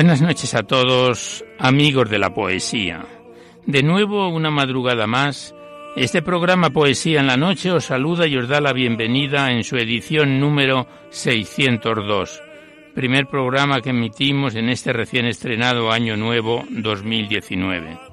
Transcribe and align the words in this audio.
Buenas 0.00 0.22
noches 0.22 0.54
a 0.54 0.62
todos, 0.62 1.44
amigos 1.58 2.08
de 2.08 2.20
la 2.20 2.32
poesía. 2.32 3.04
De 3.66 3.82
nuevo, 3.82 4.28
una 4.28 4.48
madrugada 4.48 5.08
más, 5.08 5.56
este 5.96 6.22
programa 6.22 6.70
Poesía 6.70 7.18
en 7.18 7.26
la 7.26 7.36
Noche 7.36 7.72
os 7.72 7.86
saluda 7.86 8.28
y 8.28 8.36
os 8.36 8.46
da 8.46 8.60
la 8.60 8.72
bienvenida 8.72 9.50
en 9.50 9.64
su 9.64 9.76
edición 9.76 10.38
número 10.38 10.86
602, 11.10 12.40
primer 12.94 13.26
programa 13.26 13.80
que 13.80 13.90
emitimos 13.90 14.54
en 14.54 14.68
este 14.68 14.92
recién 14.92 15.26
estrenado 15.26 15.90
Año 15.90 16.16
Nuevo 16.16 16.64
2019. 16.70 18.07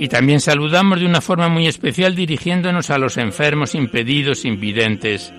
Y 0.00 0.08
también 0.08 0.40
saludamos 0.40 0.98
de 0.98 1.04
una 1.04 1.20
forma 1.20 1.50
muy 1.50 1.66
especial 1.66 2.14
dirigiéndonos 2.14 2.88
a 2.88 2.96
los 2.96 3.18
enfermos, 3.18 3.74
impedidos, 3.74 4.46
invidentes, 4.46 5.30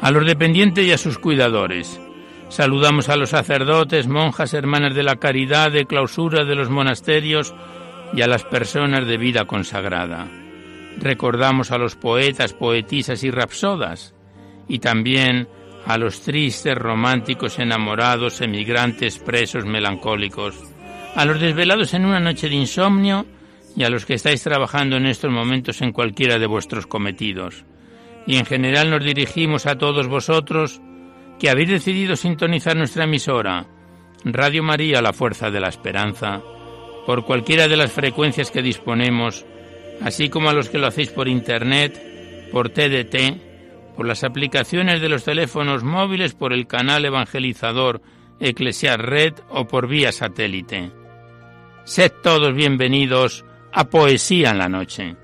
a 0.00 0.12
los 0.12 0.24
dependientes 0.24 0.86
y 0.86 0.92
a 0.92 0.96
sus 0.96 1.18
cuidadores. 1.18 2.00
Saludamos 2.48 3.08
a 3.08 3.16
los 3.16 3.30
sacerdotes, 3.30 4.06
monjas, 4.06 4.54
hermanas 4.54 4.94
de 4.94 5.02
la 5.02 5.16
caridad, 5.16 5.72
de 5.72 5.86
clausura 5.86 6.44
de 6.44 6.54
los 6.54 6.70
monasterios 6.70 7.52
y 8.14 8.22
a 8.22 8.28
las 8.28 8.44
personas 8.44 9.08
de 9.08 9.16
vida 9.16 9.44
consagrada. 9.44 10.28
Recordamos 10.98 11.72
a 11.72 11.78
los 11.78 11.96
poetas, 11.96 12.52
poetisas 12.52 13.24
y 13.24 13.32
rapsodas 13.32 14.14
y 14.68 14.78
también 14.78 15.48
a 15.84 15.98
los 15.98 16.20
tristes, 16.20 16.78
románticos, 16.78 17.58
enamorados, 17.58 18.40
emigrantes, 18.40 19.18
presos, 19.18 19.64
melancólicos, 19.64 20.54
a 21.16 21.24
los 21.24 21.40
desvelados 21.40 21.92
en 21.92 22.04
una 22.04 22.20
noche 22.20 22.48
de 22.48 22.54
insomnio 22.54 23.26
y 23.76 23.84
a 23.84 23.90
los 23.90 24.06
que 24.06 24.14
estáis 24.14 24.42
trabajando 24.42 24.96
en 24.96 25.06
estos 25.06 25.30
momentos 25.30 25.82
en 25.82 25.92
cualquiera 25.92 26.38
de 26.38 26.46
vuestros 26.46 26.86
cometidos. 26.86 27.64
Y 28.26 28.36
en 28.38 28.46
general 28.46 28.90
nos 28.90 29.04
dirigimos 29.04 29.66
a 29.66 29.76
todos 29.76 30.08
vosotros 30.08 30.80
que 31.38 31.50
habéis 31.50 31.68
decidido 31.68 32.16
sintonizar 32.16 32.74
nuestra 32.74 33.04
emisora, 33.04 33.66
Radio 34.24 34.62
María, 34.62 35.02
la 35.02 35.12
Fuerza 35.12 35.50
de 35.50 35.60
la 35.60 35.68
Esperanza, 35.68 36.42
por 37.04 37.24
cualquiera 37.24 37.68
de 37.68 37.76
las 37.76 37.92
frecuencias 37.92 38.50
que 38.50 38.62
disponemos, 38.62 39.44
así 40.00 40.30
como 40.30 40.48
a 40.48 40.54
los 40.54 40.70
que 40.70 40.78
lo 40.78 40.86
hacéis 40.86 41.10
por 41.10 41.28
Internet, 41.28 42.48
por 42.50 42.70
TDT, 42.70 43.94
por 43.94 44.06
las 44.06 44.24
aplicaciones 44.24 45.00
de 45.00 45.10
los 45.10 45.24
teléfonos 45.24 45.84
móviles, 45.84 46.34
por 46.34 46.52
el 46.52 46.66
canal 46.66 47.04
evangelizador 47.04 48.00
Eclesiar 48.40 49.00
Red 49.00 49.34
o 49.50 49.66
por 49.66 49.86
vía 49.86 50.12
satélite. 50.12 50.90
Sed 51.84 52.12
todos 52.22 52.54
bienvenidos 52.54 53.44
a 53.76 53.84
Poesía 53.84 54.52
en 54.52 54.58
la 54.58 54.70
Noche. 54.70 55.14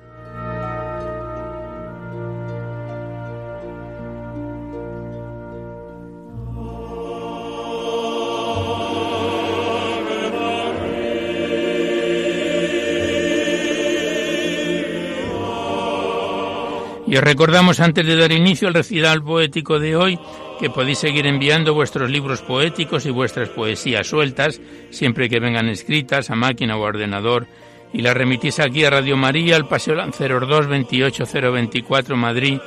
Y 17.06 17.16
os 17.16 17.24
recordamos 17.24 17.80
antes 17.80 18.06
de 18.06 18.16
dar 18.16 18.32
inicio 18.32 18.68
al 18.68 18.74
recital 18.74 19.22
poético 19.22 19.78
de 19.78 19.96
hoy 19.96 20.18
que 20.60 20.68
podéis 20.68 20.98
seguir 20.98 21.26
enviando 21.26 21.72
vuestros 21.72 22.10
libros 22.10 22.42
poéticos 22.42 23.06
y 23.06 23.10
vuestras 23.10 23.48
poesías 23.48 24.06
sueltas, 24.06 24.60
siempre 24.91 25.30
que 25.30 25.41
vengan 25.41 25.68
escritas 25.68 26.30
a 26.30 26.36
máquina 26.36 26.76
o 26.76 26.82
ordenador 26.82 27.46
y 27.92 28.03
la 28.03 28.14
remitís 28.14 28.58
aquí 28.60 28.84
a 28.84 28.91
Radio 28.91 29.16
María, 29.16 29.56
al 29.56 29.69
Paseo 29.69 29.94
Lanceros 29.94 30.48
2, 30.48 30.66
28024 30.69 32.16
Madrid, 32.16 32.58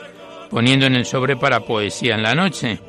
poniendo 0.49 0.85
en 0.85 0.95
el 0.95 1.05
sobre 1.05 1.35
para 1.35 1.61
Poesía 1.61 2.15
en 2.15 2.23
la 2.23 2.35
Noche. 2.35 2.79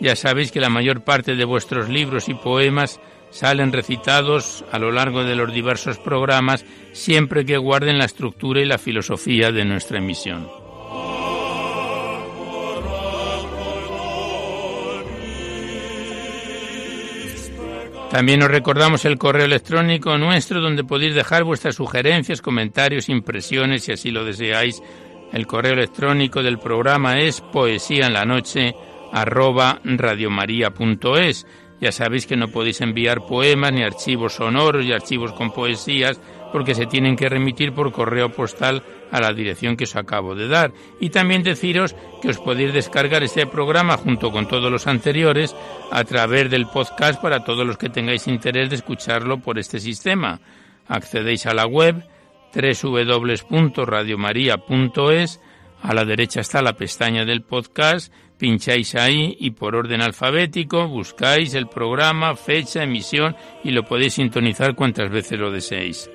Ya 0.00 0.14
sabéis 0.14 0.52
que 0.52 0.60
la 0.60 0.68
mayor 0.68 1.02
parte 1.02 1.34
de 1.34 1.44
vuestros 1.44 1.88
libros 1.88 2.28
y 2.28 2.34
poemas 2.34 3.00
salen 3.30 3.72
recitados 3.72 4.64
a 4.70 4.78
lo 4.78 4.92
largo 4.92 5.24
de 5.24 5.34
los 5.34 5.52
diversos 5.52 5.98
programas, 5.98 6.64
siempre 6.92 7.44
que 7.44 7.56
guarden 7.56 7.98
la 7.98 8.04
estructura 8.04 8.60
y 8.60 8.66
la 8.66 8.78
filosofía 8.78 9.50
de 9.50 9.64
nuestra 9.64 9.98
emisión. 9.98 10.67
También 18.10 18.42
os 18.42 18.50
recordamos 18.50 19.04
el 19.04 19.18
correo 19.18 19.44
electrónico 19.44 20.16
nuestro 20.16 20.62
donde 20.62 20.82
podéis 20.82 21.14
dejar 21.14 21.44
vuestras 21.44 21.74
sugerencias, 21.74 22.40
comentarios, 22.40 23.10
impresiones 23.10 23.84
si 23.84 23.92
así 23.92 24.10
lo 24.10 24.24
deseáis. 24.24 24.82
El 25.30 25.46
correo 25.46 25.74
electrónico 25.74 26.42
del 26.42 26.58
programa 26.58 27.20
es 27.20 27.42
poesía 27.42 28.06
en 28.06 28.14
la 28.14 28.24
noche 28.24 28.74
radiomaria.es. 29.12 31.46
Ya 31.80 31.92
sabéis 31.92 32.26
que 32.26 32.36
no 32.36 32.48
podéis 32.48 32.80
enviar 32.80 33.26
poemas 33.26 33.72
ni 33.72 33.82
archivos 33.82 34.32
sonoros 34.34 34.86
y 34.86 34.92
archivos 34.92 35.34
con 35.34 35.52
poesías 35.52 36.18
porque 36.52 36.74
se 36.74 36.86
tienen 36.86 37.16
que 37.16 37.28
remitir 37.28 37.72
por 37.72 37.92
correo 37.92 38.30
postal 38.30 38.82
a 39.10 39.20
la 39.20 39.32
dirección 39.32 39.76
que 39.76 39.84
os 39.84 39.96
acabo 39.96 40.34
de 40.34 40.48
dar. 40.48 40.72
Y 41.00 41.10
también 41.10 41.42
deciros 41.42 41.94
que 42.20 42.28
os 42.28 42.38
podéis 42.38 42.72
descargar 42.72 43.22
este 43.22 43.46
programa 43.46 43.96
junto 43.96 44.30
con 44.30 44.48
todos 44.48 44.70
los 44.70 44.86
anteriores 44.86 45.54
a 45.90 46.04
través 46.04 46.50
del 46.50 46.66
podcast 46.66 47.20
para 47.20 47.44
todos 47.44 47.66
los 47.66 47.76
que 47.76 47.88
tengáis 47.88 48.28
interés 48.28 48.70
de 48.70 48.76
escucharlo 48.76 49.38
por 49.38 49.58
este 49.58 49.80
sistema. 49.80 50.40
Accedéis 50.86 51.46
a 51.46 51.54
la 51.54 51.66
web 51.66 52.04
www.radiomaria.es, 52.54 55.40
a 55.82 55.94
la 55.94 56.04
derecha 56.04 56.40
está 56.40 56.62
la 56.62 56.72
pestaña 56.72 57.24
del 57.24 57.42
podcast, 57.42 58.12
pincháis 58.38 58.94
ahí 58.94 59.36
y 59.38 59.50
por 59.50 59.76
orden 59.76 60.00
alfabético 60.00 60.88
buscáis 60.88 61.52
el 61.54 61.68
programa, 61.68 62.34
fecha, 62.36 62.84
emisión 62.84 63.36
y 63.62 63.72
lo 63.72 63.84
podéis 63.84 64.14
sintonizar 64.14 64.74
cuantas 64.74 65.10
veces 65.10 65.38
lo 65.38 65.50
deseéis. 65.50 66.08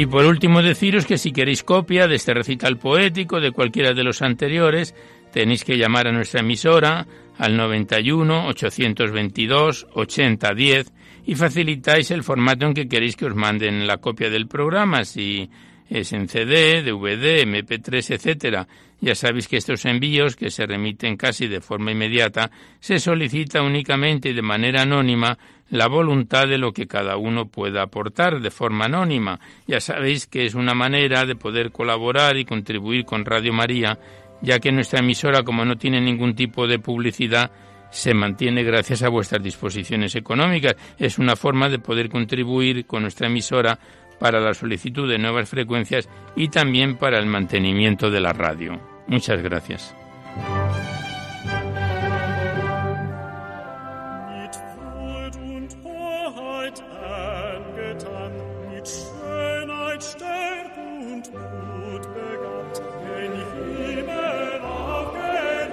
Y 0.00 0.06
por 0.06 0.24
último 0.24 0.62
deciros 0.62 1.04
que 1.04 1.18
si 1.18 1.30
queréis 1.30 1.62
copia 1.62 2.08
de 2.08 2.14
este 2.14 2.32
recital 2.32 2.78
poético 2.78 3.38
de 3.38 3.50
cualquiera 3.50 3.92
de 3.92 4.02
los 4.02 4.22
anteriores, 4.22 4.94
tenéis 5.30 5.62
que 5.62 5.76
llamar 5.76 6.06
a 6.06 6.12
nuestra 6.12 6.40
emisora 6.40 7.06
al 7.36 7.54
91 7.54 8.46
822 8.46 9.88
8010 9.92 10.92
y 11.26 11.34
facilitáis 11.34 12.10
el 12.12 12.22
formato 12.22 12.64
en 12.64 12.72
que 12.72 12.88
queréis 12.88 13.14
que 13.14 13.26
os 13.26 13.34
manden 13.34 13.86
la 13.86 13.98
copia 13.98 14.30
del 14.30 14.48
programa, 14.48 15.04
si 15.04 15.50
es 15.90 16.12
en 16.12 16.28
CD, 16.28 16.82
DVD, 16.82 17.44
MP3, 17.44 18.14
etcétera. 18.14 18.68
Ya 19.00 19.14
sabéis 19.14 19.48
que 19.48 19.56
estos 19.56 19.84
envíos, 19.86 20.36
que 20.36 20.50
se 20.50 20.66
remiten 20.66 21.16
casi 21.16 21.48
de 21.48 21.60
forma 21.60 21.90
inmediata, 21.90 22.50
se 22.78 23.00
solicita 23.00 23.60
únicamente 23.62 24.30
y 24.30 24.32
de 24.32 24.42
manera 24.42 24.82
anónima 24.82 25.36
la 25.70 25.88
voluntad 25.88 26.46
de 26.46 26.58
lo 26.58 26.72
que 26.72 26.86
cada 26.86 27.16
uno 27.16 27.46
pueda 27.46 27.82
aportar 27.82 28.40
de 28.40 28.50
forma 28.50 28.84
anónima. 28.84 29.40
Ya 29.66 29.80
sabéis 29.80 30.26
que 30.26 30.46
es 30.46 30.54
una 30.54 30.74
manera 30.74 31.26
de 31.26 31.34
poder 31.34 31.72
colaborar 31.72 32.36
y 32.36 32.44
contribuir 32.44 33.04
con 33.04 33.24
Radio 33.24 33.52
María, 33.52 33.98
ya 34.42 34.60
que 34.60 34.72
nuestra 34.72 35.00
emisora, 35.00 35.42
como 35.42 35.64
no 35.64 35.76
tiene 35.76 36.00
ningún 36.00 36.34
tipo 36.34 36.66
de 36.66 36.78
publicidad, 36.78 37.50
se 37.90 38.14
mantiene 38.14 38.62
gracias 38.62 39.02
a 39.02 39.08
vuestras 39.08 39.42
disposiciones 39.42 40.14
económicas. 40.14 40.76
Es 40.98 41.18
una 41.18 41.36
forma 41.36 41.68
de 41.68 41.80
poder 41.80 42.08
contribuir 42.08 42.86
con 42.86 43.02
nuestra 43.02 43.26
emisora 43.26 43.78
para 44.20 44.38
la 44.38 44.54
solicitud 44.54 45.08
de 45.08 45.18
nuevas 45.18 45.48
frecuencias 45.48 46.08
y 46.36 46.48
también 46.48 46.96
para 46.96 47.18
el 47.18 47.26
mantenimiento 47.26 48.10
de 48.10 48.20
la 48.20 48.32
radio. 48.32 48.78
Muchas 49.08 49.42
gracias. 49.42 49.96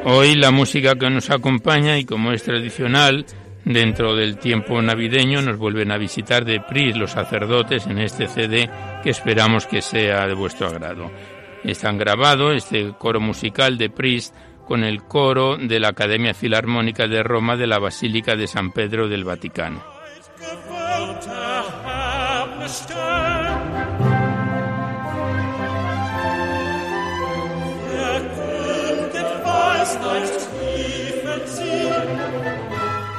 Hoy 0.10 0.36
la 0.36 0.52
música 0.52 0.96
que 0.96 1.10
nos 1.10 1.30
acompaña 1.30 1.98
y 1.98 2.06
como 2.06 2.32
es 2.32 2.42
tradicional, 2.42 3.26
dentro 3.68 4.16
del 4.16 4.38
tiempo 4.38 4.82
navideño 4.82 5.42
nos 5.42 5.58
vuelven 5.58 5.92
a 5.92 5.98
visitar 5.98 6.46
de 6.46 6.62
PRIS 6.62 6.96
los 6.96 7.12
sacerdotes 7.12 7.86
en 7.86 8.00
este 8.00 8.28
CD 8.28 8.70
que 9.04 9.10
esperamos 9.10 9.68
que 9.68 9.82
sea 9.82 10.26
de 10.26 10.34
vuestro 10.34 10.68
agrado. 10.68 11.12
Están 11.64 11.98
grabados 11.98 12.56
este 12.56 12.94
coro 12.98 13.20
musical 13.20 13.78
de 13.78 13.90
PRIS 13.90 14.34
con 14.66 14.84
el 14.84 15.04
coro 15.04 15.58
de 15.58 15.80
la 15.80 15.90
Academia 15.90 16.34
Filarmónica 16.34 17.08
de 17.08 17.24
Roma 17.24 17.58
de 17.58 17.68
la 17.68 17.80
Basílica 17.80 18.36
de 18.36 18.48
San 18.48 18.72
Pedro 18.72 19.08
del 19.08 19.24
Vaticano. 19.26 19.84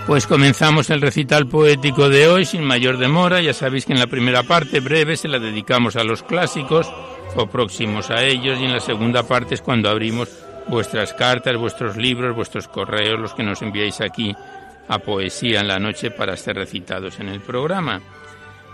Pues 0.08 0.26
comenzamos 0.26 0.88
el 0.88 1.02
recital 1.02 1.48
poético 1.48 2.08
de 2.08 2.28
hoy 2.28 2.46
sin 2.46 2.64
mayor 2.64 2.96
demora. 2.96 3.42
Ya 3.42 3.52
sabéis 3.52 3.84
que 3.84 3.92
en 3.92 3.98
la 3.98 4.06
primera 4.06 4.42
parte 4.42 4.80
breve 4.80 5.18
se 5.18 5.28
la 5.28 5.38
dedicamos 5.38 5.96
a 5.96 6.02
los 6.02 6.22
clásicos 6.22 6.90
o 7.36 7.46
próximos 7.46 8.10
a 8.10 8.24
ellos 8.24 8.58
y 8.58 8.64
en 8.64 8.72
la 8.72 8.80
segunda 8.80 9.22
parte 9.24 9.54
es 9.54 9.60
cuando 9.60 9.90
abrimos 9.90 10.30
vuestras 10.66 11.12
cartas, 11.12 11.58
vuestros 11.58 11.98
libros, 11.98 12.34
vuestros 12.34 12.68
correos, 12.68 13.20
los 13.20 13.34
que 13.34 13.42
nos 13.42 13.60
enviáis 13.60 14.00
aquí 14.00 14.34
a 14.88 14.98
Poesía 14.98 15.60
en 15.60 15.68
la 15.68 15.78
Noche 15.78 16.10
para 16.10 16.38
ser 16.38 16.56
recitados 16.56 17.20
en 17.20 17.28
el 17.28 17.42
programa. 17.42 18.00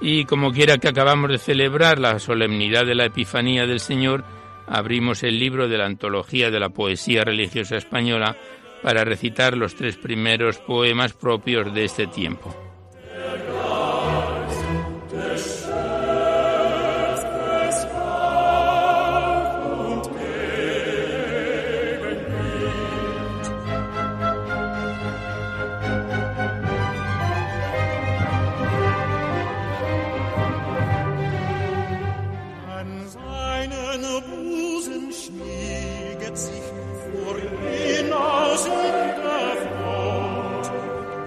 Y 0.01 0.27
como 0.27 0.53
quiera 0.53 0.79
que 0.79 0.87
acabamos 0.87 1.31
de 1.31 1.39
celebrar 1.39 1.99
la 1.99 2.21
solemnidad 2.21 2.87
de 2.87 2.95
la 2.95 3.07
Epifanía 3.07 3.67
del 3.67 3.81
Señor, 3.81 4.23
abrimos 4.69 5.25
el 5.25 5.41
libro 5.41 5.67
de 5.67 5.79
la 5.79 5.87
antología 5.87 6.53
de 6.53 6.61
la 6.61 6.69
poesía 6.69 7.25
religiosa 7.25 7.75
española 7.75 8.37
para 8.85 9.03
recitar 9.03 9.57
los 9.57 9.75
tres 9.75 9.97
primeros 9.97 10.59
poemas 10.59 11.15
propios 11.15 11.73
de 11.73 11.87
este 11.87 12.07
tiempo. 12.07 12.64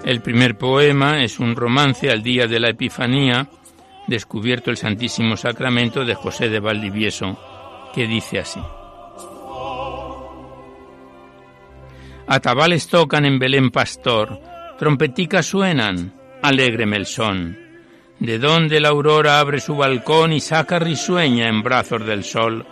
El 0.08 0.22
primer 0.22 0.56
poema 0.56 1.22
es 1.22 1.38
un 1.38 1.54
romance 1.54 2.10
al 2.10 2.22
día 2.22 2.46
de 2.46 2.58
la 2.58 2.70
Epifanía, 2.70 3.46
descubierto 4.06 4.70
el 4.70 4.78
Santísimo 4.78 5.36
Sacramento 5.36 6.02
de 6.02 6.14
José 6.14 6.48
de 6.48 6.60
Valdivieso, 6.60 7.38
que 7.94 8.06
dice 8.06 8.38
así. 8.38 8.58
Atabales 12.26 12.88
tocan 12.88 13.26
en 13.26 13.38
Belén 13.38 13.70
pastor, 13.70 14.40
trompeticas 14.78 15.44
suenan, 15.44 16.14
alégreme 16.40 16.96
el 16.96 17.04
son. 17.04 17.58
De 18.18 18.38
donde 18.38 18.80
la 18.80 18.88
aurora 18.88 19.40
abre 19.40 19.60
su 19.60 19.76
balcón 19.76 20.32
y 20.32 20.40
saca 20.40 20.78
risueña 20.78 21.50
en 21.50 21.62
brazos 21.62 22.06
del 22.06 22.24
sol, 22.24 22.64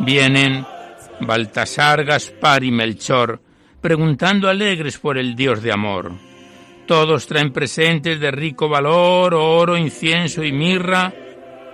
vienen 0.00 0.66
Baltasar, 1.20 2.04
Gaspar 2.04 2.62
y 2.62 2.70
Melchor, 2.70 3.40
preguntando 3.80 4.50
alegres 4.50 4.98
por 4.98 5.16
el 5.16 5.34
Dios 5.34 5.62
de 5.62 5.72
amor. 5.72 6.12
Todos 6.86 7.26
traen 7.26 7.52
presentes 7.52 8.20
de 8.20 8.30
rico 8.30 8.68
valor, 8.68 9.34
oro, 9.34 9.76
incienso 9.76 10.44
y 10.44 10.52
mirra 10.52 11.12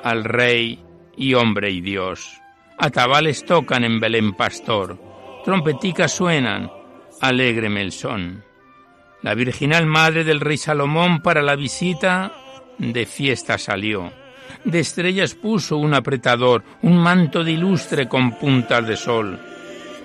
al 0.05 0.25
Rey 0.25 0.79
y 1.17 1.35
hombre 1.35 1.71
y 1.71 1.81
Dios. 1.81 2.41
Atabales 2.79 3.45
tocan 3.45 3.85
en 3.85 3.99
Belén 3.99 4.35
pastor, 4.35 4.99
trompeticas 5.45 6.13
suenan, 6.13 6.71
alégreme 7.21 7.83
el 7.83 7.93
son. 7.93 8.45
La 9.23 9.35
virginal 9.35 9.85
madre 9.85 10.25
del 10.25 10.41
rey 10.41 10.57
Salomón 10.57 11.21
para 11.21 11.43
la 11.43 11.57
visita 11.57 12.33
de 12.79 13.05
fiesta 13.05 13.59
salió. 13.59 14.13
De 14.65 14.81
estrellas 14.81 15.35
puso 15.35 15.77
un 15.77 15.93
apretador, 15.93 16.63
un 16.83 16.97
manto 16.97 17.45
de 17.45 17.53
ilustre 17.53 18.09
con 18.09 18.39
puntas 18.39 18.87
de 18.87 18.97
sol. 18.97 19.39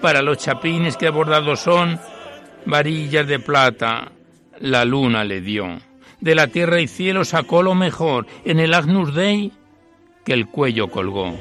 Para 0.02 0.22
los 0.22 0.40
chapines 0.40 0.98
que 0.98 1.10
bordados 1.10 1.62
son, 1.62 1.98
varillas 2.66 3.26
de 3.26 3.40
plata, 3.40 4.12
la 4.60 4.86
luna 4.86 5.24
le 5.24 5.42
dio. 5.42 5.80
De 6.20 6.36
la 6.36 6.48
tierra 6.48 6.82
y 6.82 6.88
cielo 6.88 7.26
sacó 7.26 7.62
lo 7.62 7.76
mejor, 7.76 8.28
en 8.46 8.60
el 8.60 8.74
Agnus 8.74 9.14
Dei 9.14 9.52
que 10.26 10.34
el 10.34 10.48
cuello 10.48 10.90
colgó. 10.90 11.34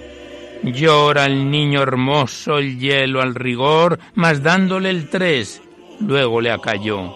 Llora 0.62 1.26
el 1.26 1.50
niño 1.50 1.82
hermoso 1.82 2.58
el 2.58 2.78
hielo 2.78 3.20
al 3.20 3.34
rigor, 3.34 3.98
mas 4.14 4.42
dándole 4.42 4.90
el 4.90 5.08
tres, 5.10 5.62
luego 6.00 6.40
le 6.40 6.50
acalló. 6.50 7.12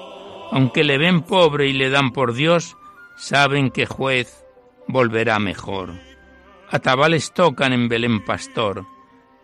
Aunque 0.50 0.84
le 0.84 0.98
ven 0.98 1.22
pobre 1.22 1.68
y 1.68 1.72
le 1.72 1.90
dan 1.90 2.12
por 2.12 2.34
Dios, 2.34 2.76
saben 3.16 3.70
que 3.70 3.86
juez 3.86 4.44
volverá 4.86 5.38
mejor. 5.38 5.92
Atabales 6.70 7.32
tocan 7.32 7.72
en 7.72 7.88
Belén 7.88 8.24
pastor, 8.24 8.84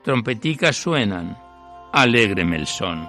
trompeticas 0.03 0.77
suenan, 0.77 1.39
alégreme 1.93 2.57
el 2.57 2.67
son. 2.67 3.09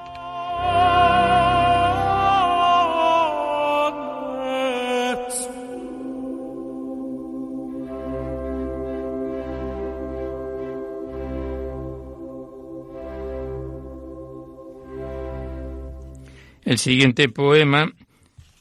El 16.66 16.80
siguiente 16.80 17.30
poema 17.30 17.92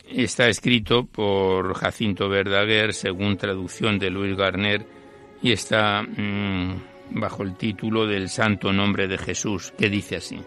está 0.07 0.49
escrito 0.49 1.07
por 1.07 1.75
Jacinto 1.75 2.29
Verdaguer 2.29 2.93
según 2.93 3.39
traducción 3.39 3.99
de 3.99 4.11
Luis 4.11 4.37
Garner 4.37 4.87
y 5.43 5.53
está 5.53 6.03
mm, 6.03 6.83
bajo 7.13 7.43
el 7.43 7.57
título 7.57 8.07
del 8.07 8.29
Santo 8.29 8.75
Nombre 8.75 9.09
de 9.09 9.17
Jesús, 9.17 9.73
que 9.79 9.89
dice 9.89 10.17
así. 10.17 10.39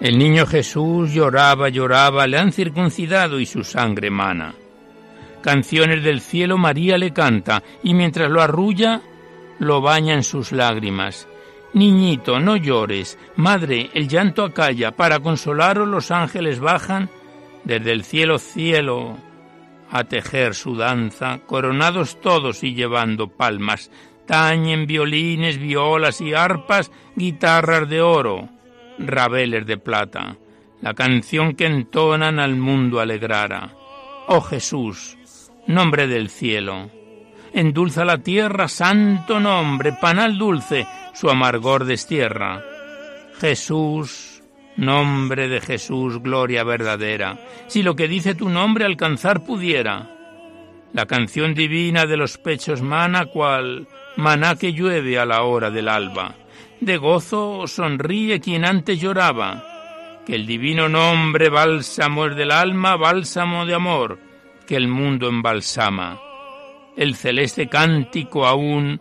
El 0.00 0.18
niño 0.18 0.44
Jesús 0.44 1.14
lloraba, 1.14 1.70
lloraba, 1.70 2.26
le 2.26 2.36
han 2.36 2.52
circuncidado 2.52 3.40
y 3.40 3.46
su 3.46 3.64
sangre 3.64 4.10
mana. 4.10 4.54
Canciones 5.40 6.04
del 6.04 6.20
cielo 6.20 6.58
María 6.58 6.98
le 6.98 7.10
canta 7.14 7.62
y 7.82 7.94
mientras 7.94 8.30
lo 8.30 8.42
arrulla, 8.42 9.00
lo 9.60 9.80
bañan 9.80 10.24
sus 10.24 10.50
lágrimas. 10.50 11.28
Niñito, 11.72 12.40
no 12.40 12.56
llores. 12.56 13.18
Madre, 13.36 13.90
el 13.94 14.08
llanto 14.08 14.42
acalla. 14.42 14.90
Para 14.90 15.20
consolaros 15.20 15.86
los 15.86 16.10
ángeles 16.10 16.58
bajan 16.58 17.08
desde 17.62 17.92
el 17.92 18.02
cielo 18.02 18.38
cielo 18.38 19.16
a 19.90 20.04
tejer 20.04 20.54
su 20.54 20.76
danza, 20.76 21.40
coronados 21.46 22.20
todos 22.20 22.64
y 22.64 22.74
llevando 22.74 23.28
palmas. 23.28 23.90
Tañen 24.26 24.86
violines, 24.86 25.58
violas 25.58 26.20
y 26.20 26.32
arpas, 26.32 26.90
guitarras 27.14 27.88
de 27.88 28.00
oro, 28.00 28.48
rabeles 28.98 29.66
de 29.66 29.76
plata. 29.76 30.36
La 30.80 30.94
canción 30.94 31.54
que 31.54 31.66
entonan 31.66 32.38
al 32.38 32.56
mundo 32.56 33.00
alegrara. 33.00 33.74
Oh 34.26 34.40
Jesús, 34.40 35.18
nombre 35.66 36.06
del 36.06 36.30
cielo 36.30 36.90
endulza 37.52 38.04
la 38.04 38.18
tierra, 38.18 38.68
santo 38.68 39.40
nombre, 39.40 39.92
panal 39.92 40.38
dulce, 40.38 40.86
su 41.12 41.30
amargor 41.30 41.84
destierra. 41.84 42.62
Jesús, 43.40 44.42
nombre 44.76 45.48
de 45.48 45.60
Jesús, 45.60 46.22
gloria 46.22 46.64
verdadera, 46.64 47.38
si 47.66 47.82
lo 47.82 47.96
que 47.96 48.08
dice 48.08 48.34
tu 48.34 48.48
nombre 48.48 48.84
alcanzar 48.84 49.44
pudiera. 49.44 50.16
La 50.92 51.06
canción 51.06 51.54
divina 51.54 52.06
de 52.06 52.16
los 52.16 52.38
pechos 52.38 52.82
mana 52.82 53.26
cual 53.26 53.86
maná 54.16 54.56
que 54.56 54.72
llueve 54.72 55.18
a 55.18 55.24
la 55.24 55.42
hora 55.42 55.70
del 55.70 55.88
alba. 55.88 56.34
de 56.80 56.96
gozo 56.96 57.66
sonríe 57.66 58.40
quien 58.40 58.64
antes 58.64 58.98
lloraba, 58.98 60.22
que 60.26 60.34
el 60.34 60.46
divino 60.46 60.88
nombre 60.88 61.50
bálsamo 61.50 62.26
es 62.26 62.36
del 62.36 62.50
alma, 62.50 62.96
bálsamo 62.96 63.66
de 63.66 63.74
amor, 63.74 64.18
que 64.66 64.76
el 64.76 64.88
mundo 64.88 65.28
embalsama. 65.28 66.18
El 66.96 67.14
celeste 67.14 67.68
cántico 67.68 68.46
aún 68.46 69.00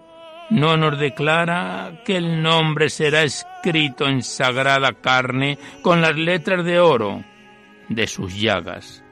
no 0.50 0.77
nos 0.77 1.00
declara 1.00 2.01
que 2.05 2.17
el 2.17 2.41
nombre 2.41 2.89
será 2.89 3.24
escrito 3.24 4.08
en 4.08 4.24
sagrada 4.24 4.93
carne 4.93 5.58
con 5.81 6.01
las 6.01 6.15
letras 6.15 6.65
de 6.65 6.79
oro 6.79 7.24
de 7.88 8.08
sus 8.08 8.39
llagas. 8.39 9.03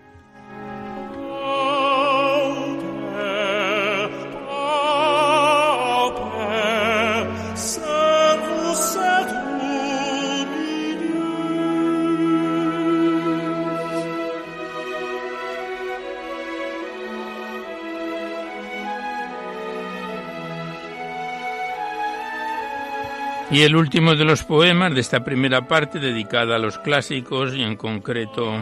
Y 23.57 23.63
el 23.63 23.75
último 23.75 24.13
de 24.13 24.23
los 24.23 24.43
poemas 24.43 24.93
de 24.93 25.01
esta 25.01 25.23
primera 25.23 25.67
parte 25.67 25.97
dedicada 25.97 26.57
a 26.57 26.59
los 26.59 26.77
clásicos 26.77 27.55
y 27.55 27.63
en 27.63 27.75
concreto 27.75 28.53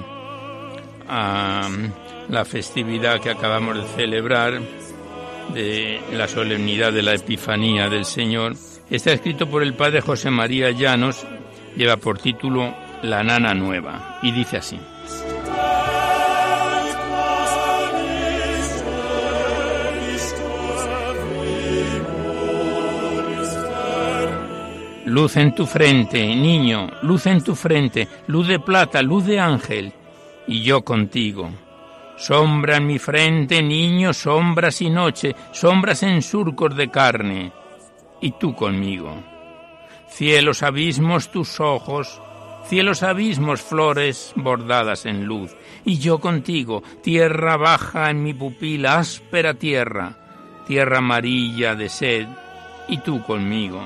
a 1.10 1.68
la 2.30 2.46
festividad 2.46 3.20
que 3.20 3.30
acabamos 3.30 3.76
de 3.76 3.84
celebrar 3.98 4.62
de 5.54 6.00
la 6.14 6.30
solemnidad 6.30 6.94
de 6.94 7.04
la 7.04 7.14
Epifanía 7.14 7.90
del 7.90 8.06
Señor, 8.06 8.56
está 8.90 9.12
escrito 9.12 9.50
por 9.50 9.64
el 9.64 9.74
padre 9.74 10.00
José 10.00 10.32
María 10.32 10.72
Llanos, 10.72 11.28
lleva 11.76 11.98
por 11.98 12.18
título 12.20 12.74
La 13.04 13.22
Nana 13.22 13.54
Nueva 13.54 14.20
y 14.24 14.32
dice 14.32 14.56
así. 14.56 14.80
Luz 25.06 25.38
en 25.38 25.54
tu 25.54 25.68
frente, 25.68 26.36
niño, 26.36 26.90
luz 27.04 27.28
en 27.28 27.44
tu 27.44 27.54
frente, 27.54 28.08
luz 28.26 28.48
de 28.48 28.60
plata, 28.60 29.04
luz 29.04 29.24
de 29.28 29.40
ángel, 29.40 29.94
y 30.48 30.64
yo 30.64 30.84
contigo. 30.84 31.52
Sombra 32.18 32.78
en 32.78 32.88
mi 32.88 32.98
frente, 32.98 33.62
niño, 33.62 34.14
sombras 34.14 34.82
y 34.82 34.90
noche, 34.90 35.36
sombras 35.52 36.02
en 36.02 36.24
surcos 36.24 36.76
de 36.76 36.90
carne, 36.90 37.52
y 38.20 38.32
tú 38.32 38.56
conmigo. 38.56 39.16
Cielos 40.10 40.64
abismos 40.64 41.30
tus 41.30 41.60
ojos, 41.60 42.20
cielos 42.68 43.04
abismos 43.04 43.62
flores 43.62 44.34
bordadas 44.36 45.06
en 45.06 45.26
luz, 45.26 45.56
y 45.86 46.00
yo 46.00 46.18
contigo, 46.18 46.82
tierra 47.04 47.58
baja 47.58 48.10
en 48.10 48.24
mi 48.24 48.34
pupila, 48.34 48.98
áspera 48.98 49.54
tierra, 49.54 50.18
tierra 50.66 50.98
amarilla 50.98 51.76
de 51.76 51.90
sed, 51.90 52.28
y 52.88 52.98
tú 52.98 53.22
conmigo 53.22 53.84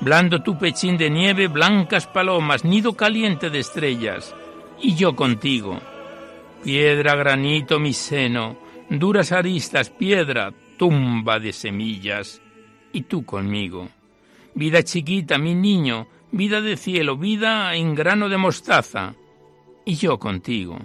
blando 0.00 0.42
tu 0.42 0.58
pechín 0.58 0.96
de 0.96 1.10
nieve, 1.10 1.48
blancas 1.48 2.06
palomas, 2.06 2.64
nido 2.64 2.94
caliente 2.94 3.50
de 3.50 3.60
estrellas, 3.60 4.34
y 4.80 4.94
yo 4.94 5.16
contigo. 5.16 5.80
Piedra, 6.62 7.14
granito, 7.14 7.78
mi 7.78 7.92
seno, 7.92 8.58
duras 8.90 9.32
aristas, 9.32 9.90
piedra, 9.90 10.52
tumba 10.76 11.38
de 11.38 11.52
semillas, 11.52 12.42
y 12.92 13.02
tú 13.02 13.24
conmigo. 13.24 13.88
Vida 14.54 14.82
chiquita, 14.82 15.38
mi 15.38 15.54
niño, 15.54 16.08
vida 16.32 16.60
de 16.60 16.76
cielo, 16.76 17.16
vida 17.16 17.74
en 17.74 17.94
grano 17.94 18.28
de 18.28 18.36
mostaza, 18.36 19.14
y 19.84 19.94
yo 19.94 20.18
contigo. 20.18 20.78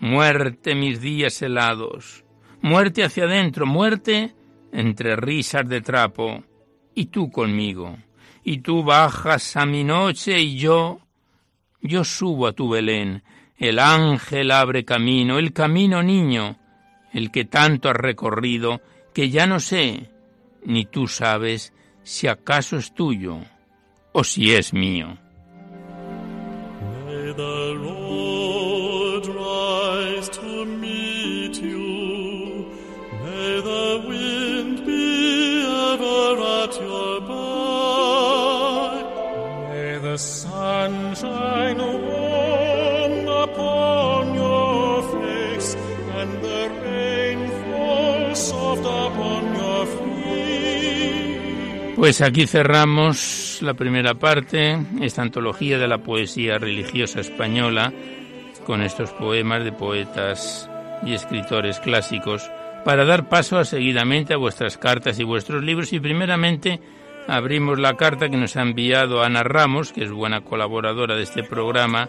Muerte, 0.00 0.74
mis 0.74 1.00
días 1.00 1.40
helados, 1.42 2.24
muerte 2.60 3.04
hacia 3.04 3.24
adentro, 3.24 3.66
muerte 3.66 4.34
entre 4.72 5.16
risas 5.16 5.68
de 5.68 5.80
trapo, 5.80 6.44
y 6.94 7.06
tú 7.06 7.30
conmigo 7.30 7.96
y 8.48 8.60
tú 8.60 8.82
bajas 8.82 9.58
a 9.58 9.66
mi 9.66 9.84
noche 9.84 10.40
y 10.40 10.56
yo, 10.56 11.00
yo 11.82 12.02
subo 12.02 12.46
a 12.46 12.54
tu 12.54 12.70
Belén. 12.70 13.22
El 13.58 13.78
ángel 13.78 14.50
abre 14.50 14.86
camino, 14.86 15.38
el 15.38 15.52
camino 15.52 16.02
niño, 16.02 16.56
el 17.12 17.30
que 17.30 17.44
tanto 17.44 17.90
has 17.90 17.96
recorrido, 17.96 18.80
que 19.12 19.28
ya 19.28 19.46
no 19.46 19.60
sé, 19.60 20.08
ni 20.64 20.86
tú 20.86 21.08
sabes 21.08 21.74
si 22.02 22.26
acaso 22.26 22.78
es 22.78 22.94
tuyo 22.94 23.36
o 24.12 24.24
si 24.24 24.54
es 24.54 24.72
mío. 24.72 25.18
Pues 51.98 52.20
aquí 52.20 52.46
cerramos 52.46 53.58
la 53.60 53.74
primera 53.74 54.14
parte, 54.14 54.78
esta 55.00 55.22
antología 55.22 55.78
de 55.78 55.88
la 55.88 55.98
poesía 55.98 56.56
religiosa 56.56 57.18
española, 57.18 57.92
con 58.64 58.82
estos 58.82 59.10
poemas 59.10 59.64
de 59.64 59.72
poetas 59.72 60.70
y 61.04 61.14
escritores 61.14 61.80
clásicos, 61.80 62.48
para 62.84 63.04
dar 63.04 63.28
paso 63.28 63.58
a, 63.58 63.64
seguidamente 63.64 64.32
a 64.32 64.36
vuestras 64.36 64.78
cartas 64.78 65.18
y 65.18 65.24
vuestros 65.24 65.64
libros 65.64 65.92
y 65.92 65.98
primeramente 65.98 66.80
abrimos 67.26 67.80
la 67.80 67.96
carta 67.96 68.28
que 68.28 68.36
nos 68.36 68.56
ha 68.56 68.62
enviado 68.62 69.24
Ana 69.24 69.42
Ramos, 69.42 69.92
que 69.92 70.04
es 70.04 70.12
buena 70.12 70.42
colaboradora 70.42 71.16
de 71.16 71.24
este 71.24 71.42
programa, 71.42 72.08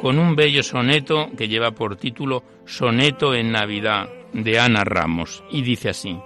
con 0.00 0.18
un 0.18 0.34
bello 0.34 0.62
soneto 0.62 1.28
que 1.36 1.46
lleva 1.46 1.72
por 1.72 1.96
título 1.96 2.42
Soneto 2.64 3.34
en 3.34 3.52
Navidad 3.52 4.08
de 4.32 4.58
Ana 4.58 4.82
Ramos 4.82 5.44
y 5.50 5.60
dice 5.60 5.90
así. 5.90 6.18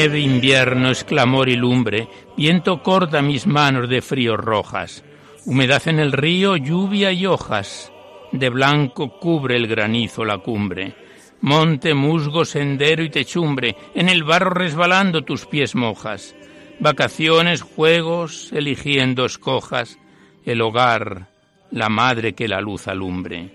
Nieve, 0.00 0.20
invierno, 0.20 0.92
clamor 1.06 1.50
y 1.50 1.56
lumbre, 1.56 2.08
viento 2.34 2.82
corta 2.82 3.20
mis 3.20 3.46
manos 3.46 3.86
de 3.86 4.00
frío 4.00 4.34
rojas, 4.34 5.04
humedad 5.44 5.82
en 5.88 5.98
el 5.98 6.12
río, 6.12 6.56
lluvia 6.56 7.12
y 7.12 7.26
hojas, 7.26 7.92
de 8.32 8.48
blanco 8.48 9.18
cubre 9.20 9.56
el 9.56 9.66
granizo 9.66 10.24
la 10.24 10.38
cumbre, 10.38 10.94
monte, 11.42 11.92
musgo, 11.92 12.46
sendero 12.46 13.02
y 13.04 13.10
techumbre, 13.10 13.76
en 13.94 14.08
el 14.08 14.24
barro 14.24 14.48
resbalando 14.48 15.20
tus 15.20 15.44
pies 15.44 15.74
mojas, 15.74 16.34
vacaciones, 16.78 17.60
juegos, 17.60 18.54
eligiendo 18.54 19.26
escojas, 19.26 19.98
el 20.46 20.62
hogar, 20.62 21.28
la 21.72 21.90
madre 21.90 22.32
que 22.32 22.48
la 22.48 22.62
luz 22.62 22.88
alumbre. 22.88 23.50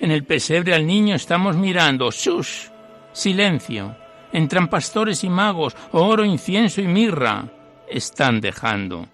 En 0.00 0.10
el 0.10 0.24
pesebre 0.24 0.74
al 0.74 0.86
niño 0.86 1.14
estamos 1.14 1.56
mirando, 1.56 2.10
¡shush! 2.10 2.70
Silencio 3.12 3.99
entran 4.32 4.68
pastores 4.68 5.24
y 5.24 5.28
magos, 5.28 5.76
oro, 5.92 6.24
incienso 6.24 6.80
y 6.80 6.86
mirra, 6.86 7.44
están 7.88 8.40
dejando. 8.40 9.06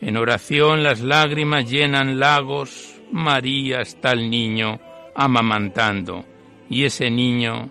En 0.00 0.16
oración 0.16 0.82
las 0.82 1.00
lágrimas 1.00 1.68
llenan 1.68 2.18
lagos, 2.18 2.94
María 3.10 3.80
está 3.80 4.12
el 4.12 4.30
niño 4.30 4.80
amamantando, 5.14 6.24
y 6.70 6.84
ese 6.84 7.10
niño, 7.10 7.70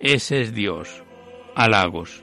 ese 0.00 0.42
es 0.42 0.54
Dios, 0.54 1.02
halagos. 1.54 2.22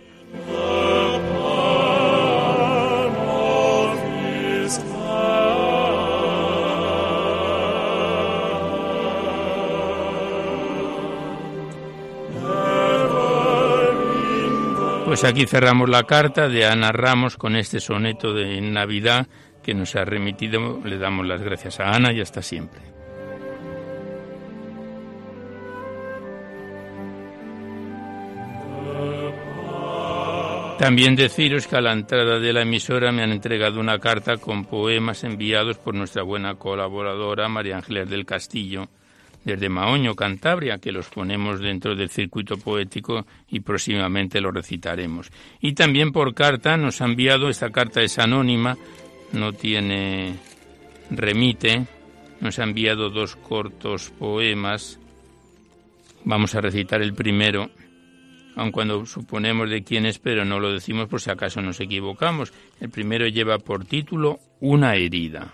Pues 15.08 15.24
aquí 15.24 15.46
cerramos 15.46 15.88
la 15.88 16.04
carta 16.04 16.50
de 16.50 16.66
Ana 16.66 16.92
Ramos 16.92 17.38
con 17.38 17.56
este 17.56 17.80
soneto 17.80 18.34
de 18.34 18.60
Navidad 18.60 19.26
que 19.64 19.74
nos 19.74 19.96
ha 19.96 20.04
remitido. 20.04 20.82
Le 20.84 20.98
damos 20.98 21.26
las 21.26 21.42
gracias 21.42 21.80
a 21.80 21.92
Ana 21.92 22.12
y 22.12 22.20
hasta 22.20 22.42
siempre. 22.42 22.82
También 30.78 31.16
deciros 31.16 31.68
que 31.68 31.78
a 31.78 31.82
la 31.82 31.94
entrada 31.94 32.38
de 32.40 32.52
la 32.52 32.64
emisora 32.64 33.14
me 33.14 33.24
han 33.24 33.32
entregado 33.32 33.80
una 33.80 34.00
carta 34.00 34.36
con 34.36 34.66
poemas 34.66 35.24
enviados 35.24 35.78
por 35.78 35.96
nuestra 35.96 36.24
buena 36.24 36.56
colaboradora 36.56 37.48
María 37.48 37.78
Ángeles 37.78 38.10
del 38.10 38.26
Castillo 38.26 38.90
desde 39.48 39.70
Maoño, 39.70 40.14
Cantabria, 40.14 40.78
que 40.78 40.92
los 40.92 41.08
ponemos 41.08 41.62
dentro 41.62 41.96
del 41.96 42.10
circuito 42.10 42.58
poético 42.58 43.26
y 43.48 43.62
próximamente 43.62 44.42
lo 44.42 44.52
recitaremos. 44.52 45.32
Y 45.62 45.72
también 45.72 46.12
por 46.12 46.34
carta 46.34 46.76
nos 46.76 47.00
ha 47.00 47.06
enviado, 47.06 47.48
esta 47.48 47.70
carta 47.70 48.02
es 48.02 48.20
anónima, 48.20 48.78
no 49.32 49.54
tiene 49.54 50.36
remite, 51.10 51.86
nos 52.42 52.60
ha 52.60 52.64
enviado 52.64 53.10
dos 53.10 53.38
cortos 53.38 54.10
poemas. 54.10 55.00
Vamos 56.26 56.54
a 56.54 56.60
recitar 56.60 57.02
el 57.02 57.14
primero 57.14 57.72
aun 58.58 58.72
cuando 58.72 59.06
suponemos 59.06 59.70
de 59.70 59.84
quién 59.84 60.08
es, 60.08 60.18
pero 60.18 60.44
no 60.44 60.60
lo 60.60 60.74
decimos 60.74 61.08
por 61.08 61.22
si 61.22 61.30
acaso 61.30 61.62
nos 61.62 61.80
equivocamos. 61.80 62.52
El 62.82 62.90
primero 62.90 63.28
lleva 63.28 63.60
por 63.60 63.86
título 63.86 64.40
Una 64.60 64.96
herida. 64.96 65.54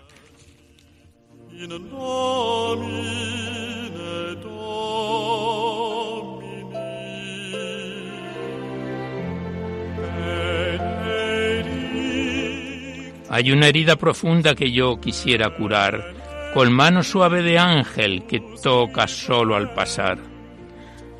Hay 13.30 13.52
una 13.52 13.68
herida 13.68 13.96
profunda 13.96 14.56
que 14.56 14.72
yo 14.72 15.00
quisiera 15.00 15.56
curar, 15.56 16.14
con 16.54 16.72
mano 16.72 17.04
suave 17.04 17.42
de 17.42 17.58
ángel 17.58 18.26
que 18.28 18.40
toca 18.62 19.08
solo 19.08 19.56
al 19.56 19.74
pasar 19.74 20.34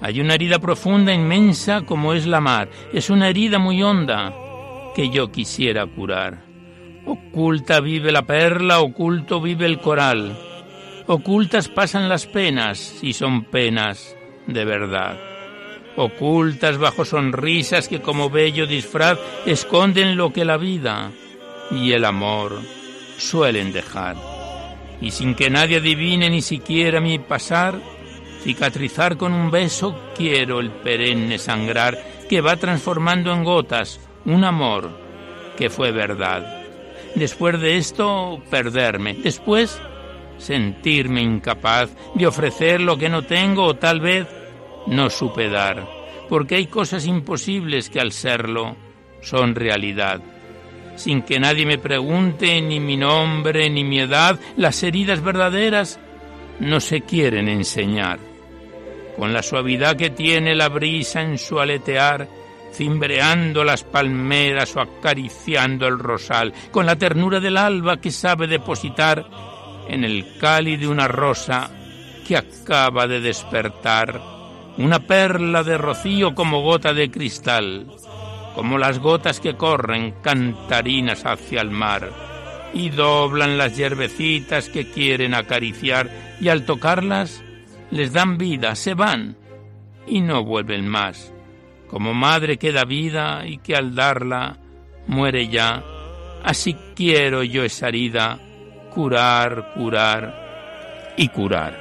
hay 0.04 0.20
una 0.20 0.34
herida 0.34 0.60
profunda, 0.60 1.14
inmensa 1.14 1.84
como 1.86 2.14
es 2.14 2.26
la 2.26 2.42
mar. 2.42 2.70
Es 2.92 3.10
una 3.10 3.30
herida 3.30 3.58
muy 3.58 3.82
honda 3.82 4.34
que 4.94 5.10
yo 5.10 5.32
quisiera 5.32 5.86
curar. 5.86 6.43
Oculta 7.06 7.80
vive 7.80 8.12
la 8.12 8.24
perla, 8.24 8.80
oculto 8.80 9.42
vive 9.42 9.66
el 9.66 9.80
coral. 9.80 10.38
Ocultas 11.08 11.68
pasan 11.68 12.08
las 12.08 12.26
penas, 12.26 12.78
si 12.80 13.14
son 13.14 13.46
penas 13.46 14.16
de 14.48 14.66
verdad. 14.66 15.18
Ocultas 15.96 16.78
bajo 16.78 17.06
sonrisas 17.06 17.88
que 17.88 18.02
como 18.02 18.30
bello 18.30 18.66
disfraz 18.66 19.20
esconden 19.46 20.16
lo 20.18 20.32
que 20.32 20.46
la 20.46 20.58
vida 20.58 21.12
y 21.70 21.92
el 21.92 22.06
amor 22.06 22.60
suelen 23.18 23.74
dejar. 23.74 24.16
Y 25.02 25.12
sin 25.12 25.36
que 25.36 25.50
nadie 25.50 25.78
adivine 25.78 26.30
ni 26.30 26.42
siquiera 26.42 27.02
mi 27.02 27.20
pasar, 27.20 27.76
Cicatrizar 28.44 29.16
con 29.16 29.34
un 29.34 29.50
beso 29.50 30.12
quiero 30.18 30.60
el 30.60 30.70
perenne 30.70 31.38
sangrar 31.38 31.98
que 32.28 32.42
va 32.42 32.58
transformando 32.58 33.32
en 33.32 33.46
gotas 33.46 34.02
un 34.26 34.44
amor 34.44 34.92
que 35.58 35.70
fue 35.70 35.94
verdad. 35.94 36.63
Después 37.16 37.60
de 37.60 37.78
esto, 37.78 38.42
perderme. 38.50 39.14
Después, 39.16 39.80
sentirme 40.38 41.22
incapaz 41.22 41.92
de 42.16 42.28
ofrecer 42.28 42.82
lo 42.82 42.98
que 42.98 43.10
no 43.10 43.24
tengo 43.24 43.66
o 43.66 43.76
tal 43.76 44.00
vez 44.00 44.28
no 44.88 45.10
supe 45.10 45.50
dar. 45.50 45.88
Porque 46.30 46.56
hay 46.56 46.68
cosas 46.68 47.06
imposibles 47.06 47.90
que 47.90 48.00
al 48.00 48.12
serlo 48.12 48.76
son 49.22 49.56
realidad. 49.56 50.22
Sin 50.96 51.22
que 51.22 51.40
nadie 51.40 51.66
me 51.66 51.78
pregunte 51.78 52.62
ni 52.62 52.80
mi 52.80 52.98
nombre 52.98 53.70
ni 53.70 53.84
mi 53.84 54.00
edad, 54.00 54.40
las 54.58 54.84
heridas 54.84 55.22
verdaderas 55.22 56.00
no 56.60 56.80
se 56.80 57.02
quieren 57.02 57.48
enseñar 57.50 58.20
con 59.16 59.34
la 59.34 59.44
suavidad 59.44 59.96
que 59.96 60.10
tiene 60.10 60.56
la 60.56 60.70
brisa 60.70 61.22
en 61.22 61.38
su 61.38 61.60
aletear, 61.60 62.28
cimbreando 62.74 63.64
las 63.64 63.84
palmeras 63.84 64.76
o 64.76 64.82
acariciando 64.82 65.88
el 65.88 66.00
rosal, 66.00 66.54
con 66.72 66.86
la 66.86 66.96
ternura 66.96 67.40
del 67.40 67.58
alba 67.58 67.98
que 67.98 68.12
sabe 68.12 68.48
depositar 68.48 69.26
en 69.88 70.04
el 70.04 70.38
cáliz 70.40 70.80
de 70.80 70.88
una 70.88 71.08
rosa 71.08 71.70
que 72.28 72.38
acaba 72.38 73.08
de 73.08 73.20
despertar, 73.22 74.22
una 74.78 75.00
perla 75.00 75.64
de 75.64 75.78
rocío 75.78 76.34
como 76.34 76.62
gota 76.62 76.94
de 76.94 77.12
cristal, 77.12 77.88
como 78.56 78.78
las 78.78 79.00
gotas 79.00 79.40
que 79.40 79.56
corren 79.56 80.16
cantarinas 80.22 81.26
hacia 81.26 81.62
el 81.62 81.72
mar 81.72 82.12
y 82.74 82.90
doblan 82.90 83.58
las 83.58 83.78
yerbecitas 83.78 84.70
que 84.70 84.90
quieren 84.90 85.34
acariciar 85.36 86.10
y 86.40 86.50
al 86.50 86.66
tocarlas 86.66 87.44
les 87.92 88.14
dan 88.14 88.38
vida, 88.38 88.76
se 88.76 88.96
van 88.96 89.38
y 90.08 90.22
no 90.22 90.44
vuelven 90.44 90.88
más. 90.88 91.33
Como 91.94 92.16
madre 92.16 92.58
que 92.58 92.72
da 92.72 92.86
vida 92.86 93.46
y 93.46 93.60
que 93.60 93.76
al 93.76 93.94
darla 93.94 94.58
muere 95.06 95.48
ya, 95.48 95.84
así 96.44 96.76
quiero 96.96 97.44
yo 97.44 97.64
esa 97.64 97.90
herida 97.90 98.40
curar, 98.90 99.74
curar 99.76 101.14
y 101.16 101.28
curar. 101.28 101.78